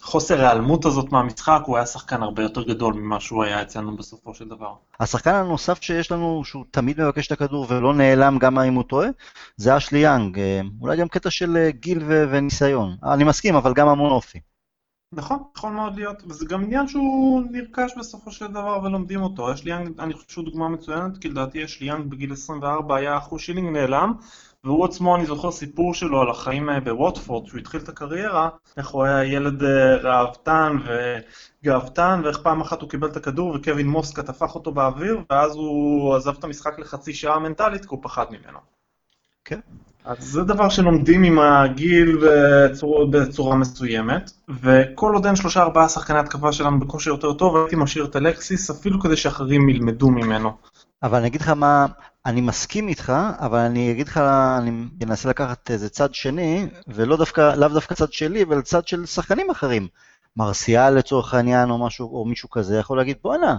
[0.04, 4.34] החוסר ההיעלמות הזאת מהמשחק, הוא היה שחקן הרבה יותר גדול ממה שהוא היה אצלנו בסופו
[4.34, 4.74] של דבר.
[5.00, 9.08] השחקן הנוסף שיש לנו, שהוא תמיד מבקש את הכדור ולא נעלם גם אם הוא טועה,
[9.56, 10.40] זה אשלי יאנג.
[10.80, 12.96] אולי גם קטע של גיל וניסיון.
[13.02, 14.40] אני מסכים, אבל גם המון אופי.
[15.12, 19.50] נכון, יכול מאוד להיות, וזה גם עניין שהוא נרכש בסופו של דבר ולומדים אותו.
[19.50, 23.68] אשלי יאנג, אני חושב שהוא דוגמה מצוינת, כי לדעתי אשלי יאנג בגיל 24 היה אחושילינג
[23.68, 24.12] נעלם,
[24.64, 29.04] והוא עצמו, אני זוכר סיפור שלו על החיים בווטפורד, שהוא התחיל את הקריירה, איך הוא
[29.04, 29.62] היה ילד
[30.02, 35.56] ראוותן וגאוותן, ואיך פעם אחת הוא קיבל את הכדור וקווין מוסקה טפח אותו באוויר, ואז
[35.56, 38.58] הוא עזב את המשחק לחצי שעה מנטלית, כי הוא פחד ממנו.
[39.44, 39.60] כן.
[40.04, 44.30] אז זה דבר שלומדים עם הגיל בצורה, בצורה מסוימת,
[44.62, 48.70] וכל עוד אין שלושה ארבעה שחקני התקפה שלנו בכושר יותר טוב, הייתי משאיר את אלקסיס
[48.70, 50.52] אפילו כדי שאחרים ילמדו ממנו.
[51.02, 51.86] אבל אני אגיד לך מה,
[52.26, 54.18] אני מסכים איתך, אבל אני אגיד לך,
[54.58, 54.70] אני
[55.02, 59.50] אנסה לקחת איזה צד שני, ולא דווקא, לאו דווקא צד שלי, אבל צד של שחקנים
[59.50, 59.88] אחרים.
[60.36, 63.58] מרסיאל לצורך העניין, או משהו, או מישהו כזה, יכול להגיד, בואנה,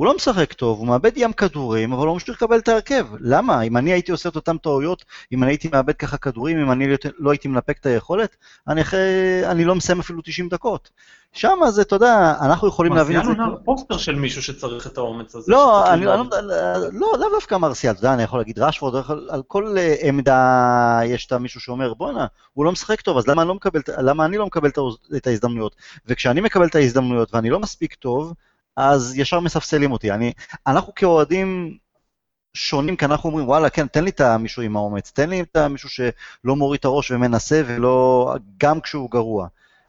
[0.00, 3.06] הוא לא משחק טוב, הוא מאבד ים כדורים, אבל הוא ממשיך לקבל את ההרכב.
[3.20, 3.62] למה?
[3.62, 6.86] אם אני הייתי עושה את אותן טעויות, אם אני הייתי מאבד ככה כדורים, אם אני
[7.18, 8.36] לא הייתי מנפק את היכולת,
[8.68, 9.00] אני, אחרי,
[9.44, 10.90] אני לא מסיים אפילו 90 דקות.
[11.32, 13.30] שם זה, אתה יודע, אנחנו יכולים להבין את זה.
[13.30, 15.52] מרסיאל הוא פוסטר של מישהו שצריך את האומץ הזה.
[15.52, 16.16] לא, אני לא,
[16.92, 21.32] לא, לאו דווקא מרסיאל, אתה יודע, אני יכול להגיד רשפורד, על כל עמדה יש את
[21.32, 24.46] מישהו שאומר, בואנה, הוא לא משחק טוב, אז למה אני לא מקבל, למה אני לא
[24.46, 24.70] מקבל
[25.16, 25.76] את ההזדמנויות?
[26.06, 28.34] וכשאני מקבל את ההזדמנויות ואני לא מספיק טוב,
[28.80, 30.10] אז ישר מספסלים אותי.
[30.10, 30.32] אני,
[30.66, 31.76] אנחנו כאוהדים
[32.54, 35.56] שונים, כי אנחנו אומרים, וואלה, כן, תן לי את המישהו עם האומץ, תן לי את
[35.56, 39.46] המישהו שלא מוריד את הראש ומנסה, ולא, גם כשהוא גרוע.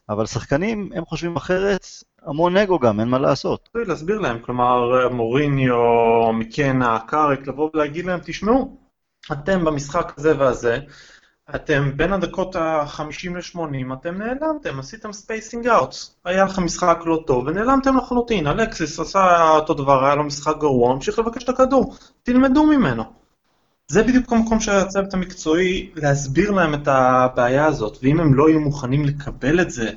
[0.09, 1.85] אבל שחקנים, הם חושבים אחרת,
[2.21, 3.69] המון אגו גם, אין מה לעשות.
[3.75, 8.77] להסביר להם, כלומר, מוריניו, מקנה, קארק, לבוא ולהגיד להם, תשמעו,
[9.31, 10.79] אתם במשחק הזה והזה,
[11.55, 16.15] אתם בין הדקות ה-50 ל-80, אתם נעלמתם, עשיתם spacing outs.
[16.25, 18.47] היה לכם משחק לא טוב ונעלמתם לחלוטין.
[18.47, 21.95] אלקסיס עשה אותו דבר, היה לו משחק גרוע, המשיך לבקש את הכדור.
[22.23, 23.03] תלמדו ממנו.
[23.87, 28.59] זה בדיוק המקום של הצוות המקצועי להסביר להם את הבעיה הזאת, ואם הם לא יהיו
[28.59, 29.89] מוכנים לקבל את זה,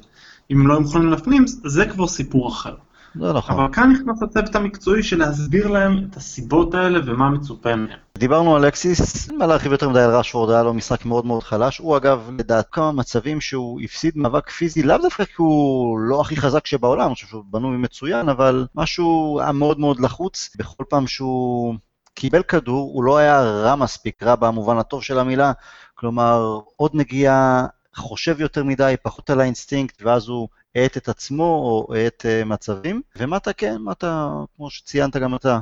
[0.51, 2.75] אם הם לא יהיו מוכנים להפנים, זה כבר סיפור אחר.
[3.21, 3.59] זה נכון.
[3.59, 7.99] אבל כאן נכנס הצוות המקצועי של להסביר להם את הסיבות האלה ומה מצופה מהם.
[8.19, 11.43] דיברנו על אלכסיס, אין מה להרחיב יותר מדי על רשפורד, היה לו משחק מאוד מאוד
[11.43, 11.79] חלש.
[11.79, 16.37] הוא אגב, לדעתי כמה מצבים שהוא הפסיד מאבק פיזי, לאו דווקא כי הוא לא הכי
[16.37, 20.51] חזק שבעולם, אני חושב שהוא בנוי מצוין, אבל משהו היה מאוד מאוד לחוץ.
[20.59, 21.75] בכל פעם שהוא
[22.15, 25.53] קיבל כדור, הוא לא היה רע מספיק, רע במובן הטוב של המילה,
[25.95, 31.95] כלומר, עוד נגיעה, חושב יותר מדי, פחות על האינסטינקט, ואז הוא האט את עצמו או
[31.95, 35.59] האט uh, מצבים, ומטה כן, מטה, כמו שציינת גם אתה,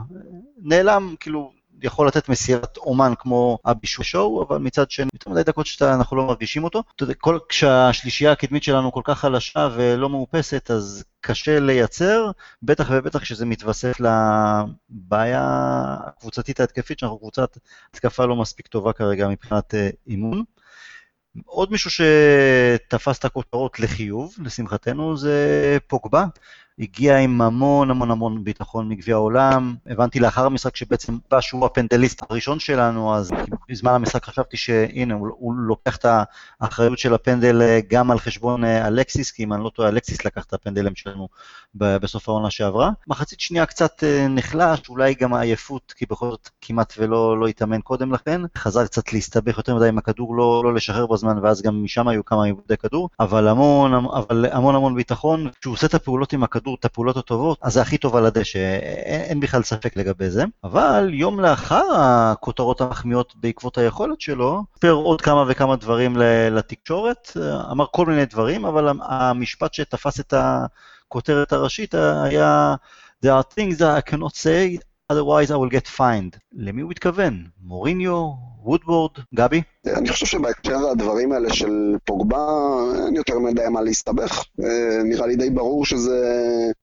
[0.62, 5.66] נעלם, כאילו, יכול לתת מסירת אומן כמו אבי שואו, אבל מצד שני, יותר מדי דקות
[5.66, 6.83] שאנחנו לא מרגישים אותו.
[6.96, 7.14] אתה יודע,
[7.48, 12.31] כשהשלישייה הקדמית שלנו כל כך חלשה ולא מאופסת, אז קשה לייצר,
[12.62, 15.42] בטח ובטח כשזה מתווסף לבעיה
[16.07, 17.59] הקבוצתית ההתקפית, שאנחנו קבוצת
[17.90, 20.44] התקפה לא מספיק טובה כרגע מבחינת uh, אימון.
[21.45, 26.25] עוד מישהו שתפס את הכותרות לחיוב, לשמחתנו, זה פוגבה.
[26.79, 29.75] הגיע עם המון המון המון ביטחון מגביע העולם.
[29.87, 33.31] הבנתי לאחר המשחק שבעצם בא שהוא הפנדליסט הראשון שלנו, אז
[33.69, 36.07] בזמן המשחק חשבתי שהנה, הוא, הוא לוקח את
[36.61, 40.25] האחריות של הפנדל אה, גם על חשבון אה, אלקסיס, כי אם אני לא טועה, אלקסיס
[40.25, 41.29] לקח את הפנדלים שלנו
[41.75, 42.91] בסוף העונה שעברה.
[43.07, 47.81] מחצית שנייה קצת אה, נחלש, אולי גם העייפות, כי בכל זאת כמעט ולא לא התאמן
[47.81, 48.41] קודם לכן.
[48.57, 52.25] חזר קצת להסתבך יותר מדי עם הכדור, לא, לא לשחרר בזמן, ואז גם משם היו
[52.25, 55.51] כמה עיבודי כדור, אבל המון, אבל המון המון ביטחון.
[55.61, 58.59] כשהוא עושה את הפעולות עם הכדור, את הפעולות הטובות, אז זה הכי טוב על הדשא,
[58.59, 60.44] אין, אין בכלל ספק לגבי זה.
[60.64, 66.16] אבל יום לאחר הכותרות המחמיאות בעקבות היכולת שלו, סיפר עוד כמה וכמה דברים
[66.51, 67.37] לתקשורת,
[67.70, 72.75] אמר כל מיני דברים, אבל המשפט שתפס את הכותרת הראשית היה
[73.25, 76.38] There are things that I cannot say, otherwise I will get fined.
[76.53, 77.46] למי הוא התכוון?
[77.62, 78.52] מוריניו?
[78.64, 79.11] וודבורד?
[79.35, 79.62] גבי?
[79.87, 82.46] אני חושב שבהקשר הדברים האלה של פוגבה,
[83.07, 84.44] אין יותר מדי מה להסתבך.
[84.62, 86.18] אה, נראה לי די ברור שזה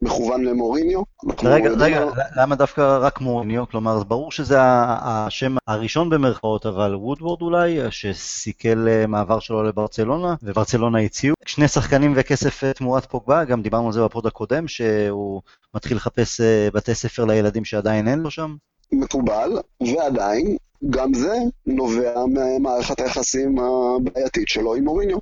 [0.02, 1.02] מכוון למוריניו.
[1.44, 3.68] רגע, רגע, למה דווקא רק מוריניו?
[3.68, 11.00] כלומר, ברור שזה השם הראשון במרכאות, אבל וודבורד אולי, שסיכל אה, מעבר שלו לברצלונה, וברצלונה
[11.00, 11.36] הציעו.
[11.46, 15.42] שני שחקנים וכסף אה, תמורת פוגבה, גם דיברנו על זה בפוד הקודם, שהוא
[15.76, 16.42] מתחיל לחפש
[16.74, 18.56] בתי ספר לילדים שעדיין אין לו שם.
[18.92, 20.58] מקובל, ועדיין,
[20.90, 21.34] גם זה
[21.66, 25.18] נובע ממערכת היחסים הבעייתית שלו עם מוריניו.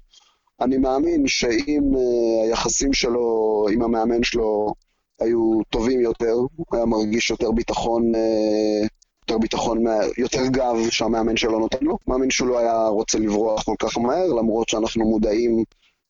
[0.61, 4.73] אני מאמין שאם uh, היחסים שלו עם המאמן שלו
[5.19, 8.87] היו טובים יותר, הוא היה מרגיש יותר ביטחון, uh,
[9.21, 9.83] יותר ביטחון,
[10.17, 11.97] יותר גב שהמאמן שלו נותן לו.
[12.07, 15.63] מאמין שהוא לא היה רוצה לברוח כל כך מהר, למרות שאנחנו מודעים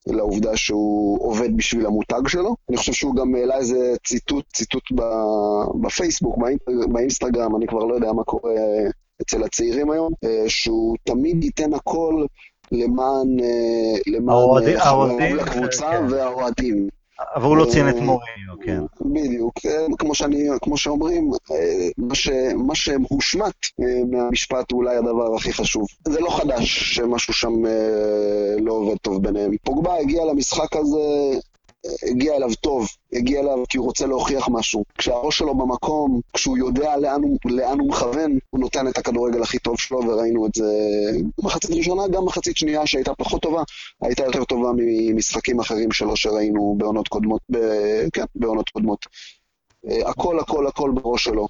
[0.07, 2.55] לעובדה שהוא עובד בשביל המותג שלו.
[2.69, 4.83] אני חושב שהוא גם העלה איזה ציטוט, ציטוט
[5.81, 6.37] בפייסבוק,
[6.91, 8.53] באינסטגרם, אני כבר לא יודע מה קורה
[9.21, 12.25] אצל הצעירים היום, אה, שהוא תמיד ייתן הכל
[12.71, 14.63] למען, אה, למען
[15.19, 16.05] אה, הקבוצה כן.
[16.09, 16.87] והאוהדים.
[17.35, 18.81] אבל הוא לא ציין את מוריניו, כן.
[19.01, 19.53] בדיוק,
[19.99, 21.31] כמו, שאני, כמו שאומרים,
[21.97, 23.55] מה, ש, מה שהושמט
[24.11, 25.87] מהמשפט הוא אולי הדבר הכי חשוב.
[26.07, 27.53] זה לא חדש שמשהו שם
[28.59, 29.51] לא עובד טוב ביניהם.
[29.63, 31.39] פוגבה הגיע למשחק הזה
[32.09, 34.83] הגיע אליו טוב, הגיע אליו כי הוא רוצה להוכיח משהו.
[34.97, 39.59] כשהראש שלו במקום, כשהוא יודע לאן הוא, לאן הוא מכוון, הוא נותן את הכדורגל הכי
[39.59, 40.65] טוב שלו, וראינו את זה
[41.37, 43.63] במחצית ראשונה, גם מחצית שנייה שהייתה פחות טובה,
[44.01, 47.57] הייתה יותר טובה ממשחקים אחרים שלו שראינו בעונות קודמות, ב...
[48.13, 49.05] כן, בעונות קודמות.
[50.05, 51.47] הכל, הכל, הכל בראש שלו.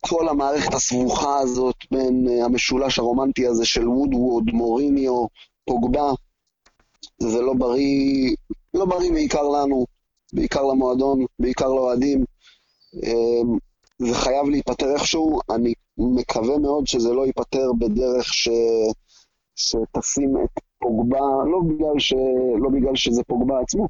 [0.00, 5.26] כל המערכת הסבוכה הזאת בין המשולש הרומנטי הזה של וודווד, מוריניו,
[5.64, 6.10] פוגבה,
[7.18, 8.34] זה לא בריא,
[8.76, 9.86] לא בריא בעיקר לנו,
[10.32, 12.24] בעיקר למועדון, בעיקר לאוהדים.
[12.94, 13.58] אמ,
[13.98, 18.48] זה חייב להיפתר איכשהו, אני מקווה מאוד שזה לא ייפתר בדרך ש...
[19.56, 21.18] שתשים את פוגבה,
[21.52, 22.14] לא בגלל, ש...
[22.62, 23.88] לא בגלל שזה פוגבה עצמו,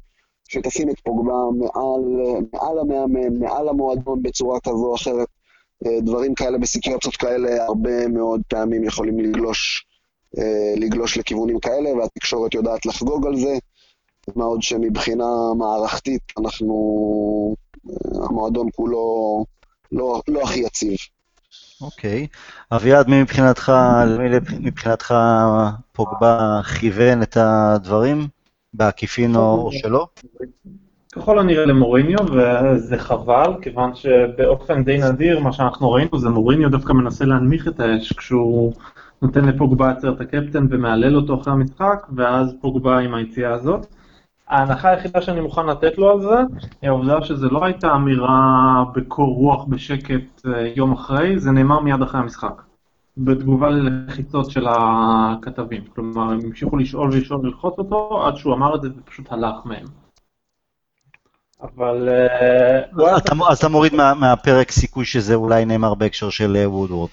[0.49, 2.01] שתשים את פוגבה מעל,
[2.53, 5.27] מעל המאמן, מעל המועדון בצורה כזו או אחרת.
[5.85, 9.85] אה, דברים כאלה בסיטואציות כאלה הרבה מאוד פעמים יכולים לגלוש
[10.37, 13.57] אה, לגלוש לכיוונים כאלה, והתקשורת יודעת לחגוג על זה.
[14.35, 16.75] מה עוד שמבחינה מערכתית אנחנו,
[17.89, 19.45] אה, המועדון כולו
[19.91, 20.97] לא, לא הכי יציב.
[21.81, 22.27] אוקיי.
[22.31, 22.75] Okay.
[22.75, 23.71] אביעד, מי מבחינתך,
[24.19, 25.13] מי מבחינתך
[25.91, 28.27] פוגבה כיוון את הדברים,
[28.73, 30.07] בעקיפין או שלא?
[31.11, 36.93] ככל הנראה למוריניו, וזה חבל, כיוון שבאופן די נדיר, מה שאנחנו ראינו זה מוריניו דווקא
[36.93, 38.73] מנסה להנמיך את האש כשהוא
[39.21, 43.87] נותן לפוגבה עצרת הקפטן ומהלל אותו אחרי המשחק, ואז פוגבה עם היציאה הזאת.
[44.49, 46.35] ההנחה היחידה שאני מוכן לתת לו על זה,
[46.81, 52.01] היא העובדה שזו לא הייתה אמירה בקור רוח בשקט אה, יום אחרי, זה נאמר מיד
[52.01, 52.61] אחרי המשחק.
[53.17, 55.83] בתגובה ללחיצות של הכתבים.
[55.95, 59.85] כלומר, הם המשיכו לשאול ולשאול וללחוץ אותו, עד שהוא אמר את זה ופשוט הלך מהם.
[61.61, 62.09] אבל...
[62.09, 63.11] אה,
[63.49, 67.09] אז אתה מוריד מהפרק סיכוי שזה אולי נאמר בהקשר של וודוורד.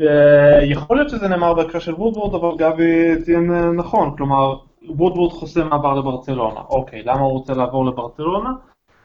[0.00, 4.56] אה, יכול להיות שזה נאמר בהקשר של וודוורד, אבל גבי ציין נכון, כלומר,
[4.88, 6.60] וודוורד חוסם מעבר לברצלונה.
[6.60, 8.52] אוקיי, למה הוא רוצה לעבור לברצלונה?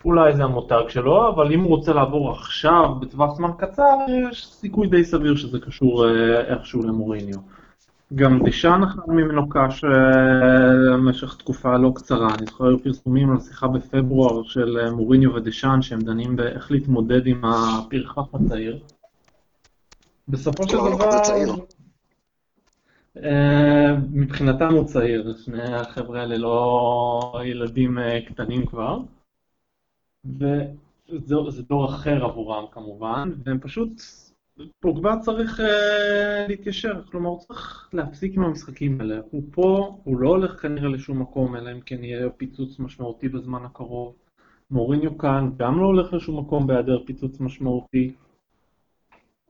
[0.05, 3.97] אולי זה המותג שלו, אבל אם הוא רוצה לעבור עכשיו, בטווח זמן קצר,
[4.31, 7.37] יש סיכוי די סביר שזה קשור אה, איכשהו למוריניו.
[8.15, 9.83] גם דשאן אחד ממנו קש
[10.93, 12.27] במשך תקופה לא קצרה.
[12.35, 17.41] אני זוכר היו פרסומים על שיחה בפברואר של מוריניו ודשאן, שהם דנים באיך להתמודד עם
[17.45, 18.79] הפרחח הצעיר.
[20.27, 21.21] בסופו של דבר...
[23.17, 28.99] אה, מבחינתם הוא צעיר, שני החבר'ה האלה לא ילדים אה, קטנים כבר.
[30.25, 34.01] וזה דור אחר עבורם כמובן, והם פשוט,
[34.79, 35.63] פוגבה צריך uh,
[36.47, 39.19] להתיישר, כלומר הוא צריך להפסיק עם המשחקים האלה.
[39.31, 43.65] הוא פה, הוא לא הולך כנראה לשום מקום, אלא אם כן יהיה פיצוץ משמעותי בזמן
[43.65, 44.15] הקרוב.
[44.71, 48.13] מוריניו כאן גם לא הולך לשום מקום בהיעדר פיצוץ משמעותי.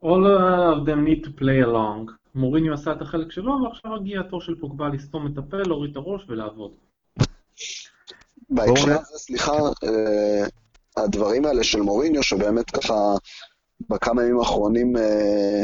[0.04, 2.12] All of them need to play along.
[2.36, 5.98] מוריניו עשה את החלק שלו, ועכשיו הגיע התור של פוגבה לסתום את הפה, להוריד את
[5.98, 6.72] הראש ולעבוד.
[8.50, 9.52] בהקשר הזה, סליחה,
[9.84, 10.46] אה,
[10.98, 12.94] הדברים האלה של מוריניו, שבאמת ככה
[13.90, 15.64] בכמה ימים האחרונים אה,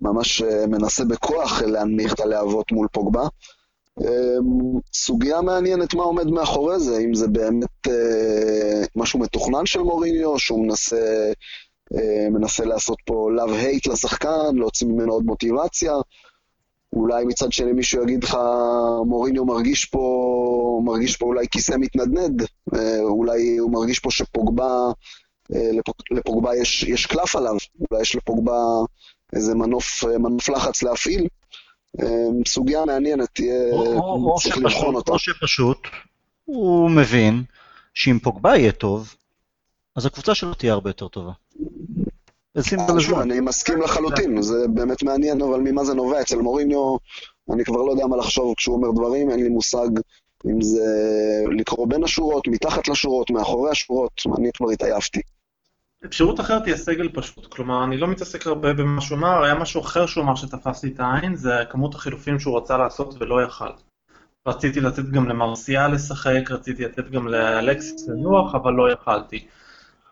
[0.00, 3.28] ממש אה, מנסה בכוח להנמיך את הלהבות מול פוגבה.
[4.94, 7.86] סוגיה מעניינת מה עומד מאחורי זה, אם זה באמת
[8.96, 11.32] משהו מתוכנן של מוריניו, שהוא מנסה
[12.30, 15.92] מנסה לעשות פה love-hate לשחקן, להוציא ממנו עוד מוטיבציה.
[16.92, 18.36] אולי מצד שני מישהו יגיד לך,
[19.06, 22.42] מוריניו מרגיש פה, מרגיש פה אולי כיסא מתנדנד,
[22.74, 24.70] אה, אולי הוא מרגיש פה שפוגבה,
[25.54, 25.70] אה,
[26.10, 27.54] לפוגבה יש, יש קלף עליו,
[27.90, 28.58] אולי יש לפוגבה
[29.32, 31.26] איזה מנוף, מנוף לחץ להפעיל.
[32.46, 33.54] סוגיה מעניינת, תהיה,
[34.42, 35.12] צריך לבחון אותה.
[35.12, 35.78] או שפשוט
[36.44, 37.42] הוא מבין
[37.94, 39.14] שאם פוגבה יהיה טוב,
[39.96, 41.32] אז הקבוצה שלו תהיה הרבה יותר טובה.
[42.56, 46.20] אה, אני מסכים לחלוטין, זה באמת מעניין, אבל ממה זה נובע?
[46.20, 46.96] אצל מוריניו,
[47.52, 49.88] אני כבר לא יודע מה לחשוב כשהוא אומר דברים, אין לי מושג
[50.46, 50.84] אם זה
[51.58, 55.20] לקרוא בין השורות, מתחת לשורות, מאחורי השורות, אני כבר התעייפתי.
[56.04, 59.80] אפשרות אחרת היא הסגל פשוט, כלומר, אני לא מתעסק הרבה במה שהוא אמר, היה משהו
[59.80, 63.70] אחר שהוא אמר שתפס לי את העין, זה כמות החילופים שהוא רצה לעשות ולא יכל.
[64.46, 69.46] רציתי לתת גם למרסיאל לשחק, רציתי לתת גם לאלקסיס לנוח, אבל לא יכלתי.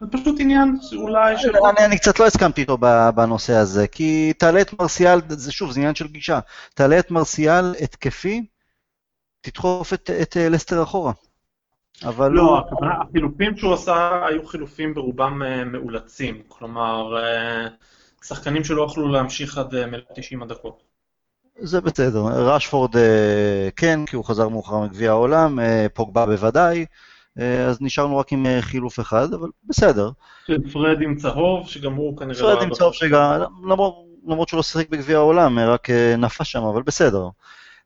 [0.01, 1.57] זה פשוט עניין שאולי של...
[1.57, 2.79] אני, אני קצת לא הסכמתי איתו
[3.15, 6.41] בנושא הזה, כי תעלה את מרסיאל, זה שוב, זה עניין של גישה,
[6.75, 8.47] תעלה את מרסיאל התקפי,
[9.41, 11.13] תדחוף את, את אה, לסטר אחורה.
[12.05, 12.87] אבל לא, הוא...
[12.87, 17.67] החילופים שהוא עשה היו חילופים ברובם אה, מאולצים, כלומר, אה,
[18.23, 19.75] שחקנים שלא יכלו להמשיך עד
[20.15, 20.83] 90 הדקות.
[21.59, 22.91] זה בסדר, ראשפורד
[23.77, 25.59] כן, כי הוא חזר מאוחר מגביע העולם,
[25.95, 26.87] פוגבה בוודאי.
[27.41, 30.11] אה, אז נשארנו רק עם אה, חילוף אחד, אבל בסדר.
[30.73, 32.41] פרד עם צהוב, שגם הוא כנראה...
[32.41, 33.41] פרד עם צהוב שגם,
[34.27, 37.29] למרות, שהוא לא שיחק בגביע העולם, רק אה, נפש שם, אבל בסדר.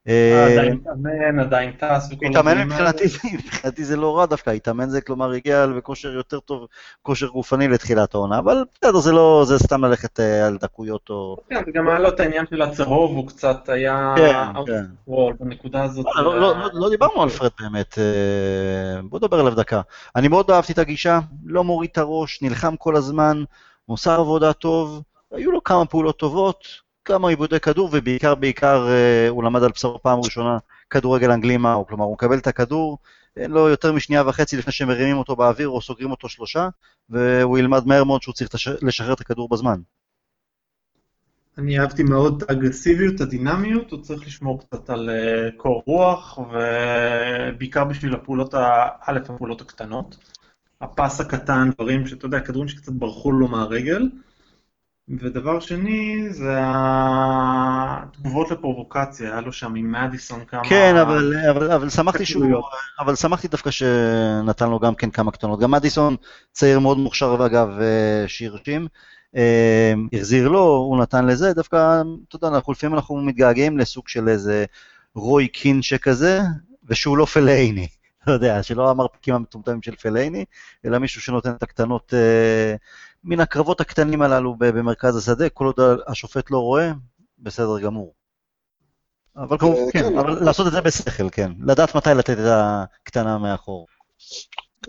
[0.07, 5.67] עדיין התאמן, עדיין טס הדברים מבחינתי, מבחינתי זה לא רע דווקא, התאמן זה כלומר הגיע
[5.67, 6.67] בכושר יותר טוב,
[7.01, 11.37] כושר גופני לתחילת העונה, אבל בסדר, זה לא, זה סתם ללכת על דקויות או...
[11.49, 14.13] כן, וגם היה לו את העניין של הצהוב, הוא קצת היה...
[14.17, 14.35] כן,
[14.65, 15.13] כן.
[15.39, 16.05] בנקודה הזאת...
[16.15, 17.97] לא, לא, לא, לא דיברנו על פרד באמת,
[19.03, 19.81] בוא נדבר עליו דקה.
[20.15, 23.43] אני מאוד אהבתי את הגישה, לא מוריד את הראש, נלחם כל הזמן,
[23.85, 29.43] עושה עבודה טוב, היו לו כמה פעולות טובות, כמה עיבודי כדור, ובעיקר, בעיקר, אה, הוא
[29.43, 30.57] למד על בשרו פעם ראשונה
[30.89, 32.97] כדורגל אנגלי מהו, כלומר, הוא מקבל את הכדור,
[33.37, 36.69] אין לו יותר משנייה וחצי לפני שמרימים אותו באוויר או סוגרים אותו שלושה,
[37.09, 38.49] והוא ילמד מהר מאוד שהוא צריך
[38.81, 39.79] לשחרר את הכדור בזמן.
[41.57, 46.39] אני אהבתי מאוד את האגרסיביות, את הדינמיות, הוא צריך לשמור קצת על אה, קור רוח,
[46.39, 50.17] ובעיקר בשביל הפעולות, א', הפעולות הקטנות.
[50.81, 54.09] הפס הקטן, דברים שאתה יודע, כדורים שקצת ברחו לו מהרגל.
[55.17, 60.63] ודבר שני, זה התגובות לפרובוקציה, היה לו שם עם מדיסון כמה...
[60.69, 62.45] כן, אבל, אבל, אבל שמחתי שהוא...
[62.99, 65.59] אבל שמחתי דווקא שנתן לו גם כן כמה קטנות.
[65.59, 66.15] גם מדיסון
[66.51, 68.87] צעיר מאוד מוכשר, אגב, אה, שהרשים.
[69.35, 74.29] אה, החזיר לו, הוא נתן לזה, דווקא, אתה יודע, אנחנו לפעמים אנחנו מתגעגעים לסוג של
[74.29, 74.65] איזה
[75.15, 76.41] רוי קין שכזה,
[76.85, 77.87] ושהוא לא פלאיני.
[78.27, 80.45] לא יודע, שלא המרפקים המטומטמים של פלאיני,
[80.85, 82.13] אלא מישהו שנותן את הקטנות...
[82.13, 82.75] אה,
[83.23, 86.91] מן הקרבות הקטנים הללו במרכז השדה, כל עוד השופט לא רואה,
[87.39, 88.13] בסדר גמור.
[89.35, 91.51] אבל כמובן, אה, כן, כן, אבל לעשות את זה בשכל, כן.
[91.65, 93.85] לדעת מתי לתת את הקטנה מאחור.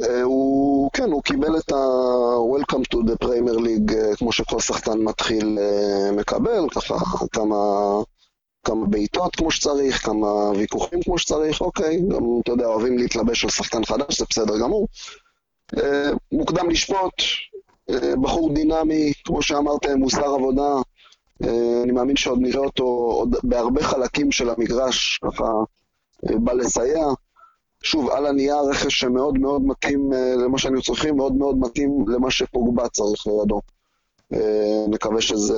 [0.02, 4.98] אה, הוא, כן, הוא קיבל את ה-Welcome to the Premier League, אה, כמו שכל שחקן
[4.98, 6.94] מתחיל אה, מקבל, ככה
[7.32, 7.56] כמה,
[8.64, 13.50] כמה בעיטות כמו שצריך, כמה ויכוחים כמו שצריך, אוקיי, גם, אתה יודע, אוהבים להתלבש על
[13.50, 14.88] שחקן חדש, זה בסדר גמור.
[16.32, 17.14] מוקדם לשפוט,
[18.22, 20.74] בחור דינמי, כמו שאמרתם, מוסר עבודה,
[21.82, 25.44] אני מאמין שעוד נראה אותו עוד בהרבה חלקים של המגרש, ככה
[26.22, 27.06] בא לסייע.
[27.82, 32.30] שוב, על הנייר רכש שמאוד מאוד מתאים אה, למה שהיינו צריכים, מאוד מאוד מתאים למה
[32.30, 33.60] שפוגבה צריך לידו.
[34.32, 35.54] אה, נקווה שזה,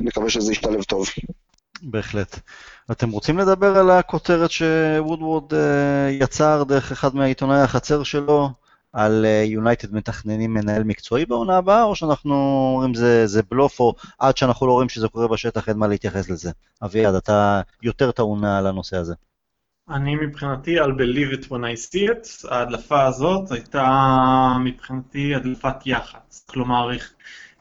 [0.00, 1.06] נקווה שזה ישתלב טוב.
[1.82, 2.38] בהחלט.
[2.90, 8.48] אתם רוצים לדבר על הכותרת שוודוורד אה, יצר דרך אחד מהעיתונאי החצר שלו,
[8.92, 12.34] על יונייטד מתכננים מנהל מקצועי בעונה הבאה, או שאנחנו
[12.74, 16.30] אומרים זה, זה בלוף, או עד שאנחנו לא רואים שזה קורה בשטח אין מה להתייחס
[16.30, 16.50] לזה?
[16.84, 19.14] אביעד, אתה יותר טעון על הנושא הזה.
[19.90, 23.86] אני מבחינתי, I'll believe it when I see it, ההדלפה הזאת הייתה
[24.64, 26.44] מבחינתי הדלפת יח"צ.
[26.50, 26.90] כלומר,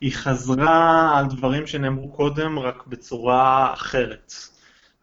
[0.02, 4.34] היא חזרה על דברים שנאמרו קודם, רק בצורה אחרת.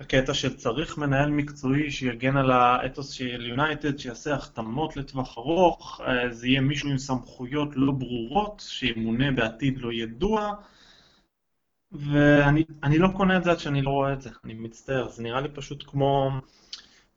[0.00, 6.34] הקטע של צריך מנהל מקצועי שיגן על האתוס של יונייטד, שיעשה החתמות לטווח ארוך, אה,
[6.34, 10.54] זה יהיה מישהו עם סמכויות לא ברורות, שימונה בעתיד לא ידוע,
[11.92, 15.40] ואני לא קונה את זה עד שאני לא רואה את זה, אני מצטער, זה נראה
[15.40, 16.30] לי פשוט כמו...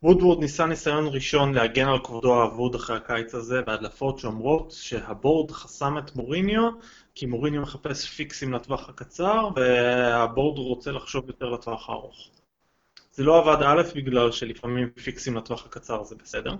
[0.04, 5.98] וודוורד ניסה ניסיון ראשון להגן על כבודו האבוד אחרי הקיץ הזה בהדלפות שאומרות שהבורד חסם
[5.98, 6.70] את מוריניו
[7.16, 12.41] כי מוריניו מחפש פיקסים לטווח הקצר והבורד רוצה לחשוב יותר לטווח הארוך.
[13.12, 16.56] זה לא עבד א' בגלל שלפעמים פיקסים לטווח הקצר זה בסדר,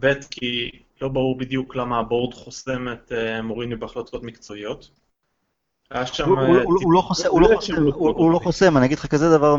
[0.00, 0.70] ב' כי
[1.00, 4.90] לא ברור בדיוק למה הבורד חוסם את אה, מוריניו בהחלטות מקצועיות.
[8.16, 9.56] הוא לא חוסם, אני אגיד לך כזה דבר,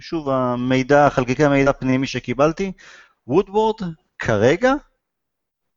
[0.00, 2.72] שוב, המידע, חלקיקי המידע הפנימי שקיבלתי,
[3.26, 3.76] וודוורד
[4.18, 4.72] כרגע,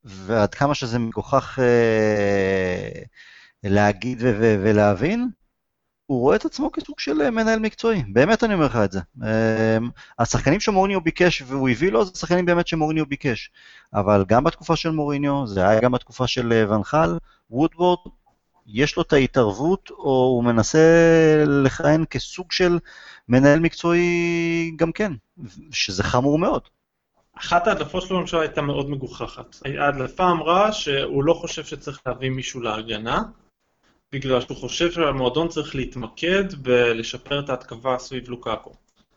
[0.03, 3.01] ועד כמה שזה מגוחך אה,
[3.63, 4.17] להגיד
[4.63, 5.29] ולהבין,
[6.09, 8.99] הוא רואה את עצמו כסוג של אה, מנהל מקצועי, באמת אני אומר לך את זה.
[9.23, 9.77] אה,
[10.19, 13.51] השחקנים שמוריניו ביקש והוא הביא לו, זה שחקנים באמת שמוריניו ביקש.
[13.93, 17.17] אבל גם בתקופה של מוריניו, זה היה גם בתקופה של ונחל,
[17.49, 17.97] וודוורד
[18.67, 20.79] יש לו את ההתערבות, או הוא מנסה
[21.47, 22.79] לכהן כסוג של
[23.29, 25.13] מנהל מקצועי גם כן,
[25.71, 26.61] שזה חמור מאוד.
[27.37, 29.55] אחת ההדלפות שלו למשל הייתה מאוד מגוחכת.
[29.79, 33.21] ההדלפה אמרה שהוא לא חושב שצריך להביא מישהו להגנה,
[34.11, 38.71] בגלל שהוא חושב שהמועדון צריך להתמקד בלשפר את ההתקפה סביב לוקאקו.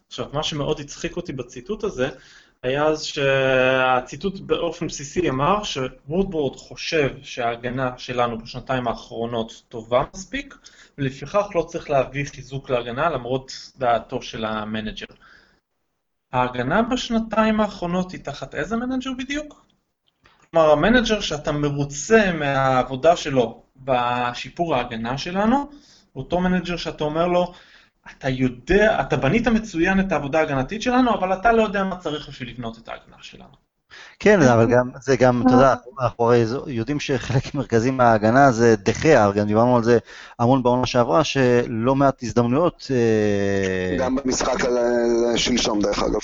[0.09, 2.09] עכשיו, מה שמאוד הצחיק אותי בציטוט הזה,
[2.63, 10.55] היה אז שהציטוט באופן בסיסי אמר שוודבורד חושב שההגנה שלנו בשנתיים האחרונות טובה מספיק,
[10.99, 15.07] ולפיכך לא צריך להביא חיזוק להגנה למרות דעתו של המנג'ר.
[16.33, 19.67] ההגנה בשנתיים האחרונות היא תחת איזה מנג'ר בדיוק?
[20.51, 25.71] כלומר, המנג'ר שאתה מרוצה מהעבודה שלו בשיפור ההגנה שלנו,
[26.17, 27.53] אותו מנג'ר שאתה אומר לו,
[28.11, 32.29] אתה יודע, אתה בנית מצוין את העבודה ההגנתית שלנו, אבל אתה לא יודע מה צריך
[32.29, 33.63] בשביל לבנות את ההגנה שלנו.
[34.19, 39.31] כן, אבל גם, זה גם, אתה יודע, אנחנו הרי יודעים שחלק מרכזי מההגנה זה דחיה,
[39.33, 39.99] גם דיברנו על זה
[40.39, 42.87] המון בעונה שעברה, שלא מעט הזדמנויות...
[42.91, 44.57] אה, גם במשחק
[45.37, 46.21] שלשום, דרך אגב.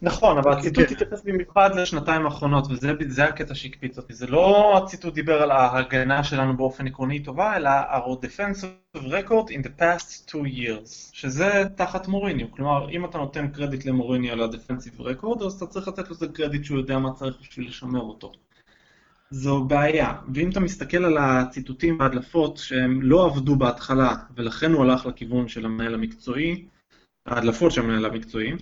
[0.00, 4.14] נכון, אבל הציטוט התייחס במיוחד לשנתיים האחרונות, וזה הקטע שהקפיץ אותי.
[4.14, 9.66] זה לא הציטוט דיבר על ההגנה שלנו באופן עקרוני טובה, אלא our defensive record in
[9.66, 12.50] the past two years, שזה תחת מוריניו.
[12.50, 16.64] כלומר, אם אתה נותן קרדיט למוריניו על ה-defensive record, אז אתה צריך לתת לזה קרדיט
[16.64, 18.32] שהוא יודע מה צריך בשביל לשמר אותו.
[19.30, 25.06] זו בעיה, ואם אתה מסתכל על הציטוטים וההדלפות שהם לא עבדו בהתחלה, ולכן הוא הלך
[25.06, 26.64] לכיוון של המנהל המקצועי,
[27.26, 28.52] ההדלפות של המנהל המקצועי,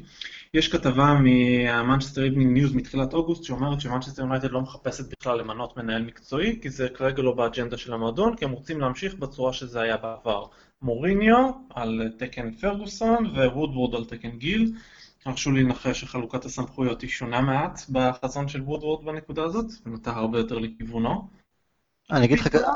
[0.54, 6.02] יש כתבה מהמנצ'סטר איבנינג ניוז מתחילת אוגוסט שאומרת שמנצ'סטר יונייטד לא מחפשת בכלל למנות מנהל
[6.02, 9.96] מקצועי כי זה כרגע לא באג'נדה של המועדון כי הם רוצים להמשיך בצורה שזה היה
[9.96, 10.46] בעבר.
[10.82, 14.72] מוריניו על תקן פרגוסון ווודוורד על תקן גיל.
[15.24, 20.38] הרשו לי לנחש שחלוקת הסמכויות היא שונה מעט בחזון של וודוורד בנקודה הזאת ונוטה הרבה
[20.38, 21.28] יותר לכיוונו.
[22.10, 22.72] אני אגיד לך ככה...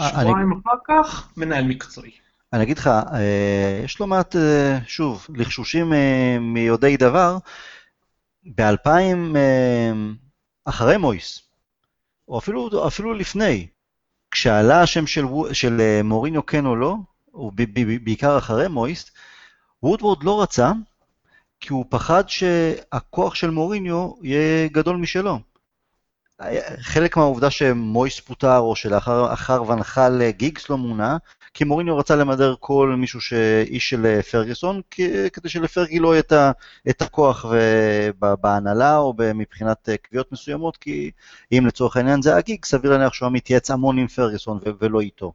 [0.00, 2.27] שבועיים אחר כך מנהל מקצועי.
[2.52, 7.38] אני אגיד לך, אה, יש לא מעט, אה, שוב, לחשושים אה, מיודעי דבר,
[8.54, 9.36] ב-2000,
[10.64, 11.42] אחרי מויס,
[12.28, 13.66] או אפילו, אפילו לפני,
[14.30, 16.96] כשעלה השם של, של מוריניו כן או לא,
[17.34, 17.50] או
[18.04, 19.10] בעיקר אחרי מויס,
[19.82, 20.72] וודוורד לא רצה,
[21.60, 25.38] כי הוא פחד שהכוח של מוריניו יהיה גדול משלו.
[26.80, 31.16] חלק מהעובדה שמויס פוטר, או שלאחר ונחל גיגס לא מונה,
[31.54, 34.80] כי מוריניו רצה למדר כל מישהו שאיש של פרגוסון,
[35.32, 36.22] כדי שלפרגי לא יהיה
[36.90, 37.44] את הכוח
[38.18, 41.10] בהנהלה או מבחינת קביעות מסוימות, כי
[41.52, 45.32] אם לצורך העניין זה הגיג, סביר להניח שהוא מתייעץ המון עם פרגוסון ולא איתו.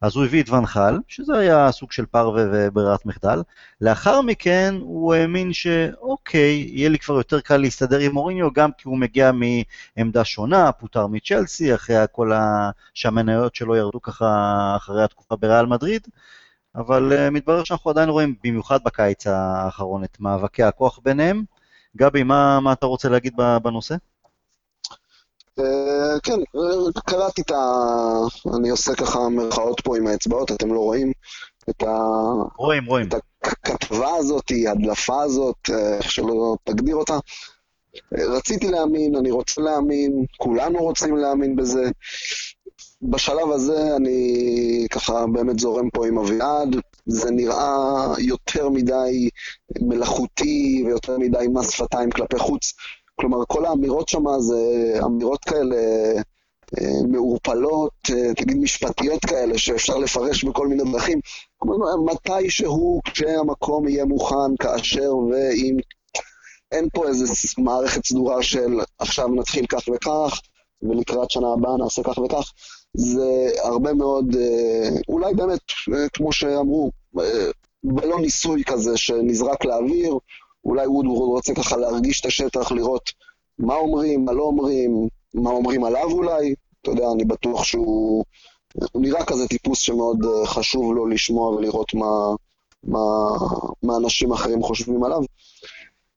[0.00, 3.42] אז הוא הביא את ונחל, שזה היה סוג של פרווה וברירת מחדל.
[3.80, 8.88] לאחר מכן הוא האמין שאוקיי, יהיה לי כבר יותר קל להסתדר עם מוריניו, גם כי
[8.88, 9.30] הוא מגיע
[9.96, 12.70] מעמדה שונה, פוטר מצ'לסי, אחרי כל ה...
[12.94, 14.26] שהמניות שלו ירדו ככה
[14.76, 16.08] אחרי התקופה בריאל מדריד.
[16.76, 21.44] אבל uh, מתברר שאנחנו עדיין רואים, במיוחד בקיץ האחרון, את מאבקי הכוח ביניהם.
[21.96, 23.96] גבי, מה, מה אתה רוצה להגיד בנושא?
[25.58, 27.56] אה, כן, אה, קראתי את ה...
[28.56, 31.12] אני עושה ככה מרכאות פה עם האצבעות, אתם לא רואים
[31.70, 31.96] את ה...
[32.56, 33.08] רואים, רואים.
[33.08, 37.18] את הכתבה הזאת, ההדלפה הזאת, אה, איך שלא תגדיר אותה.
[38.12, 41.90] רציתי להאמין, אני רוצה להאמין, כולנו רוצים להאמין בזה.
[43.02, 46.76] בשלב הזה אני ככה באמת זורם פה עם אביעד,
[47.06, 49.28] זה נראה יותר מדי
[49.80, 52.72] מלאכותי ויותר מדי מס שפתיים כלפי חוץ.
[53.20, 54.58] כלומר, כל האמירות שם זה
[55.04, 55.76] אמירות כאלה
[56.78, 61.20] אה, מעורפלות, אה, תגיד משפטיות כאלה, שאפשר לפרש בכל מיני דרכים.
[61.56, 65.76] כלומר, מתי שהוא, כשהמקום יהיה מוכן, כאשר ואם...
[66.72, 67.24] אין פה איזו
[67.58, 70.40] מערכת סדורה של עכשיו נתחיל כך וכך,
[70.82, 72.52] ולקראת שנה הבאה נעשה כך וכך.
[72.96, 75.60] זה הרבה מאוד, אה, אולי באמת,
[76.12, 76.90] כמו שאמרו,
[77.84, 80.18] בלון ניסוי כזה שנזרק לאוויר,
[80.66, 83.10] אולי וודוורד רוצה ככה להרגיש את השטח, לראות
[83.58, 86.54] מה אומרים, מה לא אומרים, מה אומרים עליו אולי.
[86.82, 88.24] אתה יודע, אני בטוח שהוא...
[88.92, 92.34] הוא נראה כזה טיפוס שמאוד אה, חשוב לו לשמוע ולראות מה,
[92.84, 93.00] מה,
[93.82, 95.20] מה אנשים אחרים חושבים עליו.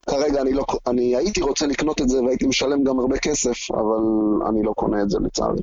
[0.10, 0.66] כרגע אני לא...
[0.88, 4.04] אני הייתי רוצה לקנות את זה והייתי משלם גם הרבה כסף, אבל
[4.50, 5.62] אני לא קונה את זה לצערי.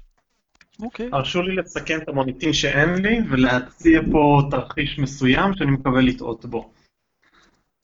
[0.82, 1.06] אוקיי.
[1.06, 1.16] Okay.
[1.16, 6.70] הרשו לי לסכן את המוניטין שאין לי ולהציע פה תרחיש מסוים שאני מקווה לטעות בו.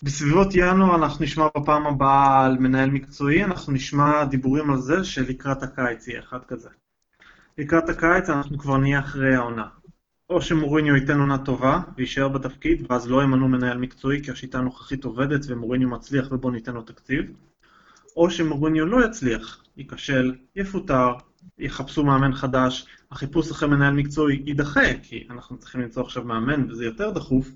[0.02, 5.62] בסביבות ינואר אנחנו נשמע בפעם הבאה על מנהל מקצועי, אנחנו נשמע דיבורים על זה שלקראת
[5.62, 6.68] הקיץ יהיה אחד כזה.
[7.58, 9.66] לקראת הקיץ אנחנו כבר נהיה אחרי העונה.
[10.30, 15.04] או שמוריניו ייתן עונה טובה ויישאר בתפקיד, ואז לא ימנו מנהל מקצועי כי השיטה הנוכחית
[15.04, 17.24] עובדת ומוריניו מצליח ובואו ניתן לו תקציב.
[18.16, 21.12] או שמוריניו לא יצליח, ייכשל, יפוטר,
[21.58, 26.84] יחפשו מאמן חדש, החיפוש אחרי מנהל מקצועי יידחה, כי אנחנו צריכים למצוא עכשיו מאמן וזה
[26.84, 27.50] יותר דחוף.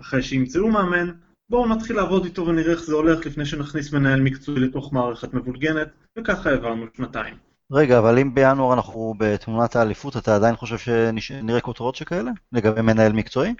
[0.00, 1.10] אחרי שימצאו מאמן,
[1.50, 5.88] בואו נתחיל לעבוד איתו ונראה איך זה הולך לפני שנכניס מנהל מקצועי לתוך מערכת מבולגנת,
[6.18, 7.34] וככה העברנו שנתיים.
[7.72, 10.78] רגע, אבל אם בינואר אנחנו בתמונת האליפות, אתה עדיין חושב
[11.20, 12.30] שנראה כותרות שכאלה?
[12.52, 13.54] לגבי מנהל מקצועי?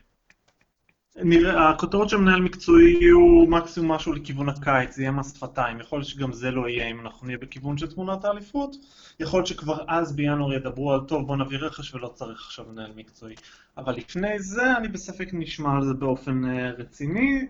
[1.16, 5.98] נראה, הכותרות של מנהל מקצועי יהיו מקסימום משהו לכיוון הקיץ, זה יהיה מס שפתיים, יכול
[5.98, 8.76] להיות שגם זה לא יהיה אם אנחנו נהיה בכיוון של תמונת האליפות,
[9.20, 12.90] יכול להיות שכבר אז בינואר ידברו על טוב בוא נביא רכש ולא צריך עכשיו מנהל
[12.96, 13.34] מקצועי,
[13.78, 17.46] אבל לפני זה אני בספק נשמע על זה באופן אה, רציני,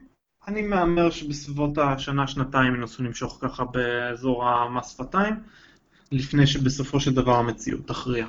[0.49, 5.35] אני מהמר שבסביבות השנה-שנתיים ינסו למשוך ככה באזור המס שפתיים,
[6.13, 8.27] לפני שבסופו של דבר המציאות תכריע.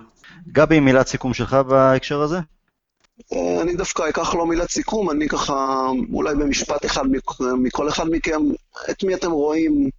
[0.48, 2.40] גבי, מילת סיכום שלך בהקשר הזה?
[3.34, 7.04] אה, אני דווקא אקח לו מילת סיכום, אני ככה, אולי במשפט אחד
[7.58, 8.42] מכל אחד מכם,
[8.92, 9.90] את מי אתם רואים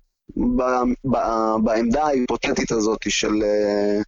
[1.04, 4.00] בעמדה ההיפותטית הזאת של אה,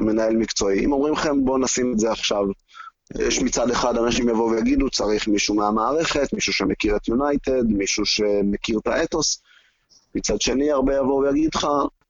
[0.00, 0.84] מנהל מקצועי.
[0.84, 2.44] אם אומרים לכם, בואו נשים את זה עכשיו.
[3.18, 8.78] יש מצד אחד אנשים יבואו ויגידו, צריך מישהו מהמערכת, מישהו שמכיר את יונייטד, מישהו שמכיר
[8.78, 9.42] את האתוס.
[10.14, 11.66] מצד שני, הרבה יבואו ויגיד לך,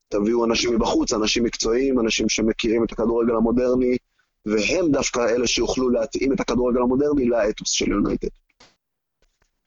[0.08, 3.96] תביאו אנשים מבחוץ, אנשים מקצועיים, אנשים שמכירים את הכדורגל המודרני,
[4.46, 8.28] והם דווקא אלה שיוכלו להתאים את הכדורגל המודרני לאתוס של יונייטד.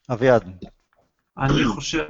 [0.10, 0.66] אביעד.
[1.38, 2.06] אני חושב,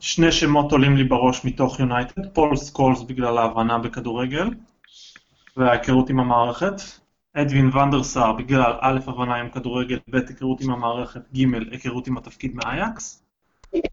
[0.00, 4.50] שני שמות עולים לי בראש מתוך יונייטד, פול סקולס בגלל ההבנה בכדורגל
[5.56, 6.74] וההיכרות עם המערכת,
[7.38, 12.54] אדווין ונדרסאר בגלל א', הבנה עם כדורגל, ב', היכרות עם המערכת, ג', היכרות עם התפקיד
[12.54, 13.24] מאייאקס,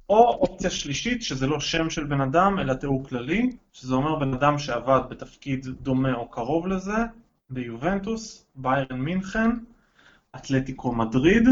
[0.10, 4.34] או אופציה שלישית, שזה לא שם של בן אדם, אלא תיאור כללי, שזה אומר בן
[4.34, 6.98] אדם שעבד בתפקיד דומה או קרוב לזה,
[7.50, 9.50] ביובנטוס, ביירן מינכן,
[10.36, 11.50] אתלטיקו מדריד,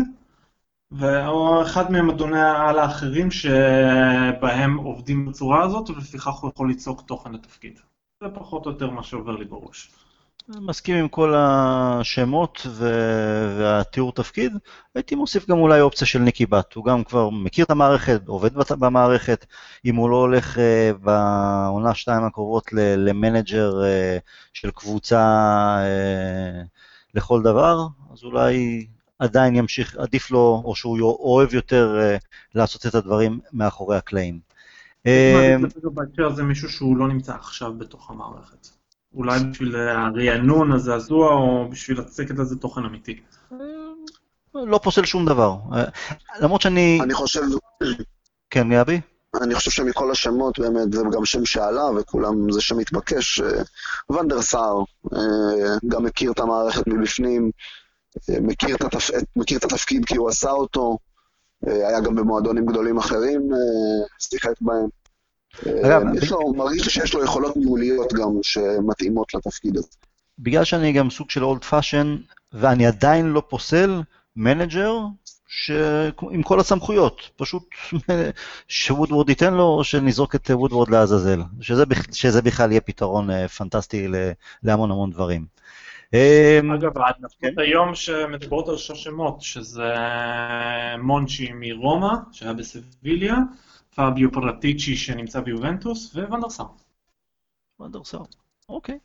[1.03, 7.79] או אחד ממדוני העל האחרים שבהם עובדים בצורה הזאת, ולפיכך הוא יכול ליצוק תוכן לתפקיד.
[8.23, 9.91] זה פחות או יותר מה שעובר לי בראש.
[10.49, 14.53] מסכים עם כל השמות ו- והתיאור תפקיד,
[14.95, 18.51] הייתי מוסיף גם אולי אופציה של ניקי בת, הוא גם כבר מכיר את המערכת, עובד
[18.79, 19.45] במערכת,
[19.85, 24.21] אם הוא לא הולך uh, בעונה שתיים הקרובות למנג'ר uh,
[24.53, 26.67] של קבוצה uh,
[27.15, 28.87] לכל דבר, אז אולי
[29.19, 32.25] עדיין ימשיך, עדיף לו, או שהוא אוהב יותר uh,
[32.55, 34.39] לעשות את הדברים מאחורי הקלעים.
[35.93, 38.80] בהקשר הזה מישהו שהוא לא נמצא עכשיו בתוך המערכת.
[39.13, 43.19] אולי בשביל הרענון, הזעזוע, או בשביל לצקת לזה תוכן אמיתי.
[44.53, 45.55] לא פוסל שום דבר.
[46.39, 46.99] למרות שאני...
[47.03, 47.41] אני חושב...
[48.49, 49.01] כן, גבי?
[49.41, 53.41] אני חושב שמכל השמות, באמת, זה גם שם שעלה, וכולם, זה שם מתבקש.
[53.41, 53.61] אה,
[54.09, 54.83] ונדר סער,
[55.13, 57.51] אה, גם מכיר את המערכת מבפנים,
[58.29, 59.09] אה, מכיר את, התפ...
[59.35, 60.97] מכיר את התפקיד כי הוא עשה אותו,
[61.65, 63.49] היה גם במועדונים גדולים אחרים,
[64.19, 64.87] שיחק בהם.
[65.85, 69.87] אגב, יש לו, מרגיש לי שיש לו יכולות ניהוליות גם שמתאימות לתפקיד הזה.
[70.39, 72.17] בגלל שאני גם סוג של old fashion,
[72.53, 74.01] ואני עדיין לא פוסל
[74.35, 74.97] מנג'ר
[76.31, 77.63] עם כל הסמכויות, פשוט
[78.67, 84.07] שוודוורד ייתן לו, או שנזרוק את וודוורד לעזאזל, שזה, שזה בכלל יהיה פתרון אה, פנטסטי
[84.63, 85.45] להמון המון דברים.
[86.13, 87.53] אמ, אגב, ההדלפות כן?
[87.57, 89.93] היום שמדברות על שלוש שמות, שזה
[91.01, 93.35] מונצ'י מרומא, שהיה בסביליה,
[93.95, 96.65] פאביו פרטיצ'י שנמצא ביובנטוס, וונדרסאר.
[97.79, 98.21] וונדרסאר,
[98.69, 98.99] אוקיי.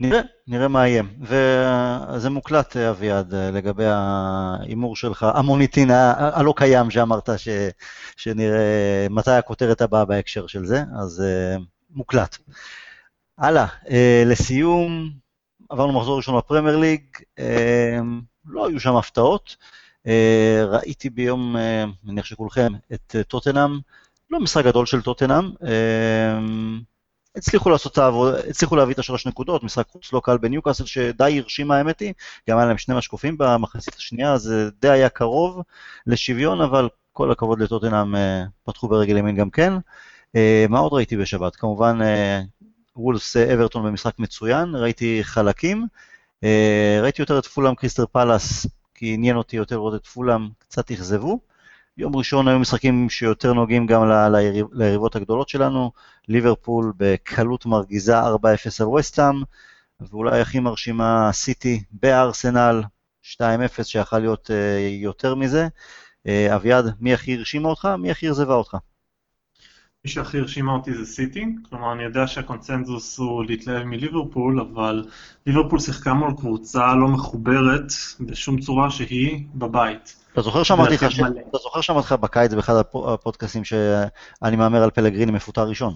[0.00, 1.02] נראה, נראה מה יהיה.
[1.20, 7.48] וזה מוקלט, אביעד, לגבי ההימור שלך, המוניטין הלא קיים שאמרת ש,
[8.16, 11.22] שנראה מתי הכותרת הבאה בהקשר של זה, אז
[11.90, 12.38] מוקלט.
[13.38, 13.66] הלאה,
[14.26, 15.10] לסיום,
[15.68, 17.02] עברנו מחזור ראשון בפרמייר ליג,
[18.44, 19.56] לא היו שם הפתעות.
[20.06, 20.10] Uh,
[20.66, 21.56] ראיתי ביום,
[22.04, 23.78] מניח שכולכם, את טוטנאם,
[24.30, 25.50] לא משחק גדול של טוטנאם,
[27.36, 31.38] הצליחו לעשות את העבודה, הצליחו להביא את השלוש נקודות, משחק חוץ לא קל בניוקאסל שדי
[31.38, 32.12] הרשים האמת היא,
[32.50, 35.62] גם היה להם שני משקופים במחצית השנייה, זה די היה קרוב
[36.06, 39.72] לשוויון, אבל כל הכבוד לטוטנאם, אה, פתחו ברגל ימין גם כן.
[40.36, 41.56] אה, מה עוד ראיתי בשבת?
[41.56, 42.40] כמובן אה,
[42.96, 45.86] וולבס אברטון במשחק מצוין, ראיתי חלקים,
[47.02, 48.66] ראיתי יותר את פולאם קריסטל פאלאס,
[49.02, 51.40] כי עניין אותי יותר לראות את פולאם, קצת אכזבו.
[51.96, 54.02] יום ראשון היו משחקים שיותר נוגעים גם
[54.72, 55.92] ליריבות הגדולות שלנו,
[56.28, 58.24] ליברפול בקלות מרגיזה 4-0
[58.80, 59.42] על וסטאם,
[60.00, 62.82] ואולי הכי מרשימה סיטי בארסנל
[63.24, 63.36] 2-0
[63.82, 64.52] שיכול להיות uh,
[65.02, 65.68] יותר מזה.
[66.28, 67.88] Uh, אביעד, מי הכי הרשימה אותך?
[67.98, 68.76] מי הכי אכזבה אותך?
[70.04, 75.04] מי שהכי הרשימה אותי זה סיטי, כלומר אני יודע שהקונצנזוס הוא להתלהב מליברפול, אבל
[75.46, 80.16] ליברפול שיחקה מול קבוצה לא מחוברת בשום צורה שהיא בבית.
[80.32, 81.04] אתה זוכר שאמרתי לך,
[81.48, 85.94] אתה זוכר שאמרתי לך בקיץ באחד הפודקאסטים שאני מהמר על פלגריני מפוטר ראשון?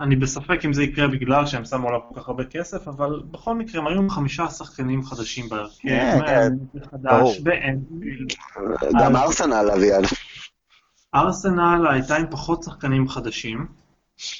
[0.00, 3.54] אני בספק אם זה יקרה בגלל שהם שמו עליו כל כך הרבה כסף, אבל בכל
[3.54, 6.52] מקרה הם היו עם חמישה שחקנים חדשים בהרכב, כן, כן,
[6.92, 7.34] ברור.
[9.00, 10.04] גם ארסנל אביעד.
[11.14, 13.66] ארסנל הייתה עם פחות שחקנים חדשים,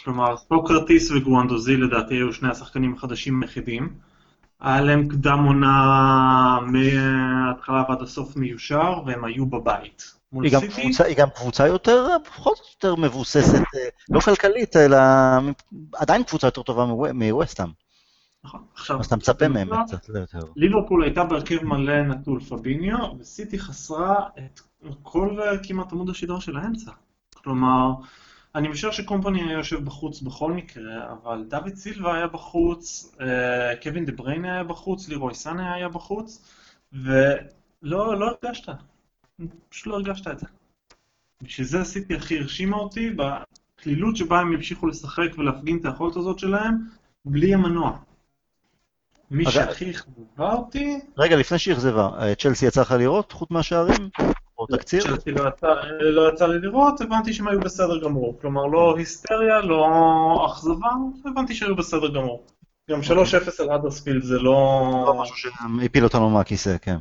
[0.05, 3.95] כלומר סוקרטיס וגואנדוזי לדעתי היו שני השחקנים החדשים היחידים.
[4.61, 10.15] היה להם קדם עונה מההתחלה ועד הסוף מיושר, והם היו בבית.
[10.43, 14.99] היא גם, קבוצה, היא גם קבוצה יותר, פחות יותר מבוססת, אה, לא כלכלית, אלא
[15.95, 17.69] עדיין קבוצה יותר טובה מווסטהאם.
[18.45, 19.01] נכון, עכשיו...
[19.01, 20.39] אז אתה מצפה מהם קצת יותר.
[20.57, 24.61] ליברפול הייתה בהרכב מלא נטול פביניו, וסיטי חסרה את
[25.03, 26.91] כל כמעט עמוד השדרה של האמצע.
[27.35, 27.93] כלומר,
[28.55, 34.05] אני משער שקומפני היה יושב בחוץ בכל מקרה, אבל דוד סילבה היה בחוץ, אה, קווין
[34.05, 36.49] דה בריינה היה בחוץ, לירוי סאנה היה בחוץ,
[36.93, 38.69] ולא לא הרגשת,
[39.69, 40.47] פשוט לא הרגשת את זה.
[41.43, 46.39] בשביל זה עשיתי הכי הרשימה אותי, בקלילות שבה הם המשיכו לשחק ולהפגין את היכולת הזאת
[46.39, 46.75] שלהם,
[47.25, 47.99] בלי המנוע.
[49.31, 51.01] מי שהכי אכזבה אותי...
[51.19, 54.09] רגע, לפני שהיא אכזבה, אה, צ'לסי יצא לך לראות חוץ מהשערים?
[54.61, 55.03] או תקציר?
[55.03, 55.45] צ'לסי לא,
[56.01, 58.39] לא יצא לי לראות, הבנתי שהם היו בסדר גמור.
[58.41, 59.87] כלומר, לא היסטריה, לא
[60.51, 60.91] אכזבה,
[61.27, 62.47] הבנתי שהיו בסדר גמור.
[62.91, 65.05] גם 3-0 על אדרספילד זה לא...
[65.07, 66.97] לא משהו שהפיל אותנו מהכיסא, כן.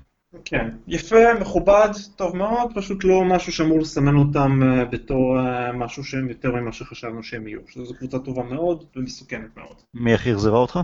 [0.45, 6.03] כן, יפה, מכובד, טוב מאוד, פשוט לא משהו שאמור לסמן אותם אה, בתור אה, משהו
[6.03, 7.59] שהם יותר ממה שחשבנו שהם יהיו.
[7.67, 9.75] שזו קבוצה טובה מאוד ומסוכנת מאוד.
[9.93, 10.79] מי הכי אכזבה אותך?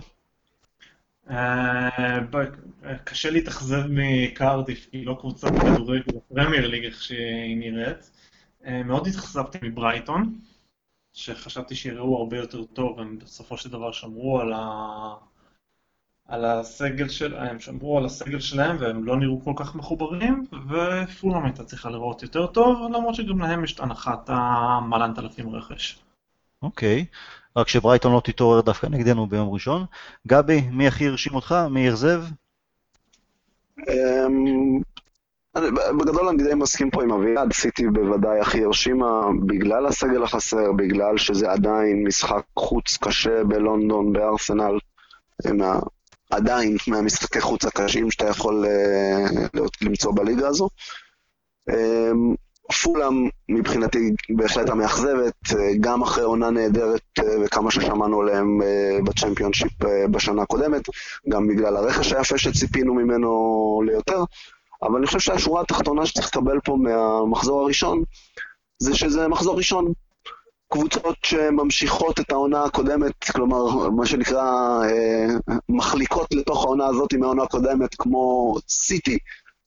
[1.30, 2.20] אה,
[3.04, 8.12] קשה להתאכזב מקרדיף, כי היא לא קבוצת כדורגל בפרמייר ליג איך שהיא נראית.
[8.66, 10.40] אה, מאוד התאכזבתי מברייטון,
[11.14, 15.16] שחשבתי שיראו הרבה יותר טוב, הם בסופו של דבר שמרו על, ה...
[16.28, 17.36] על הסגל של...
[17.36, 22.24] הם שמרו על הסגל שלהם והם לא נראו כל כך מחוברים, ופולאם הייתה צריכה לראות
[22.24, 26.00] יותר טוב, למרות שגם להם יש את הנחת המלנת אלפים רכש.
[26.62, 27.06] אוקיי.
[27.12, 27.45] Okay.
[27.58, 29.86] רק שברייטון לא תתעורר דווקא נגדנו ביום ראשון.
[30.28, 31.56] גבי, מי הכי הרשים אותך?
[31.70, 32.24] מי אכזב?
[33.90, 34.80] אמ,
[36.00, 41.18] בגדול אני די מסכים פה עם אביעד, סיטי בוודאי הכי הרשימה בגלל הסגל החסר, בגלל
[41.18, 44.78] שזה עדיין משחק חוץ קשה בלונדון, בארסנל,
[45.54, 45.80] מה,
[46.30, 50.70] עדיין מהמשחקי חוץ הקשים שאתה יכול uh, למצוא בליגה הזו.
[51.70, 52.45] Um,
[52.84, 55.34] פולאם מבחינתי בהחלט המאכזבת,
[55.80, 57.02] גם אחרי עונה נהדרת
[57.44, 58.62] וכמה ששמענו עליהם
[59.06, 59.72] בצ'מפיונשיפ
[60.12, 60.82] בשנה הקודמת,
[61.30, 64.24] גם בגלל הרכש היפה שציפינו ממנו ליותר,
[64.84, 68.04] אבל אני חושב שהשורה התחתונה שצריך לקבל פה מהמחזור הראשון,
[68.80, 69.94] זה שזה מחזור ראשון.
[70.70, 74.44] קבוצות שממשיכות את העונה הקודמת, כלומר, מה שנקרא,
[74.84, 75.26] אה,
[75.70, 79.18] מחליקות לתוך העונה הזאת מהעונה הקודמת, כמו סיטי,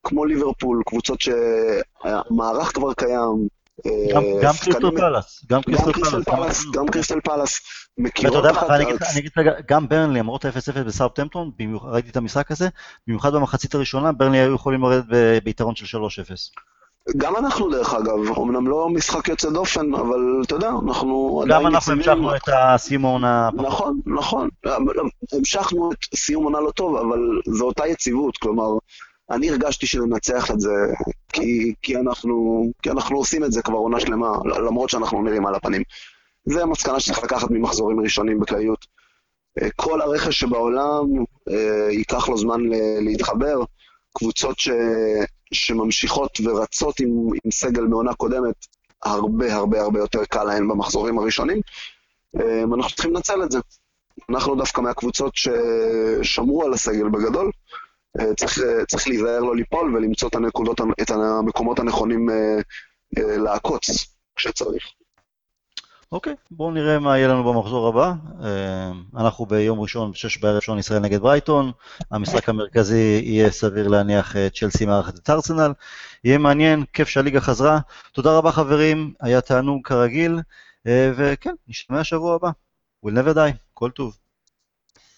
[0.05, 3.49] כמו ליברפול, קבוצות שהמערך כבר קיים.
[3.87, 7.61] אה, גם קריסטל פלאס, גם קריסטל פלאס, גם קריסטל פלאס,
[7.99, 8.71] מכירות אחת.
[8.71, 11.51] אני אגיד רגע, גם ברנלי, למרות ה-0-0 בסאוטהמפטון,
[11.83, 12.69] ראיתי את המשחק הזה,
[13.07, 15.05] במיוחד במחצית הראשונה, ברנלי היו יכולים לרדת
[15.45, 16.01] ביתרון של 3-0.
[17.17, 21.61] גם אנחנו דרך אגב, אמנם לא משחק יוצא דופן, אבל אתה יודע, אנחנו עדיין...
[21.61, 23.51] גם אנחנו המשכנו את הסיום העונה...
[23.55, 24.49] נכון, נכון.
[25.33, 28.69] המשכנו את סיום עונה לא טוב, אבל זו אותה יציבות, כלומר,
[29.31, 30.71] אני הרגשתי שננצח את זה,
[31.33, 35.55] כי, כי, אנחנו, כי אנחנו עושים את זה כבר עונה שלמה, למרות שאנחנו נראים על
[35.55, 35.83] הפנים.
[36.45, 38.87] זה המסקנה שצריך לקחת ממחזורים ראשונים בכלליות.
[39.63, 41.05] אה, כל הרכש שבעולם
[41.51, 42.61] אה, ייקח לו זמן
[43.01, 43.63] להתחבר.
[44.19, 44.69] קבוצות ש...
[45.53, 47.09] שממשיכות ורצות עם,
[47.45, 48.67] עם סגל מעונה קודמת,
[49.03, 51.61] הרבה הרבה הרבה יותר קל להן במחזורים הראשונים.
[52.37, 53.59] אמ, אנחנו צריכים לנצל את זה.
[54.31, 57.51] אנחנו דווקא מהקבוצות ששמרו על הסגל בגדול.
[58.21, 62.59] אה, צריך, צריך להיזהר לא ליפול ולמצוא את, הנקודות, את המקומות הנכונים אה,
[63.19, 63.91] אה, לעקוץ
[64.37, 64.85] כשצריך.
[66.13, 68.13] אוקיי, okay, בואו נראה מה יהיה לנו במחזור הבא.
[68.45, 71.73] אה, אנחנו ביום ראשון, בשש בערב שעון ישראל נגד ברייטון.
[72.11, 75.73] המשחק המרכזי יהיה סביר להניח אה, צ'לסי מארחת את ארסנל.
[76.25, 77.79] יהיה מעניין, כיף שהליגה חזרה.
[78.13, 80.41] תודה רבה חברים, היה תענוג כרגיל,
[80.87, 82.51] אה, וכן, נשתמע שבוע הבא.
[83.07, 84.17] We'll never die, כל טוב.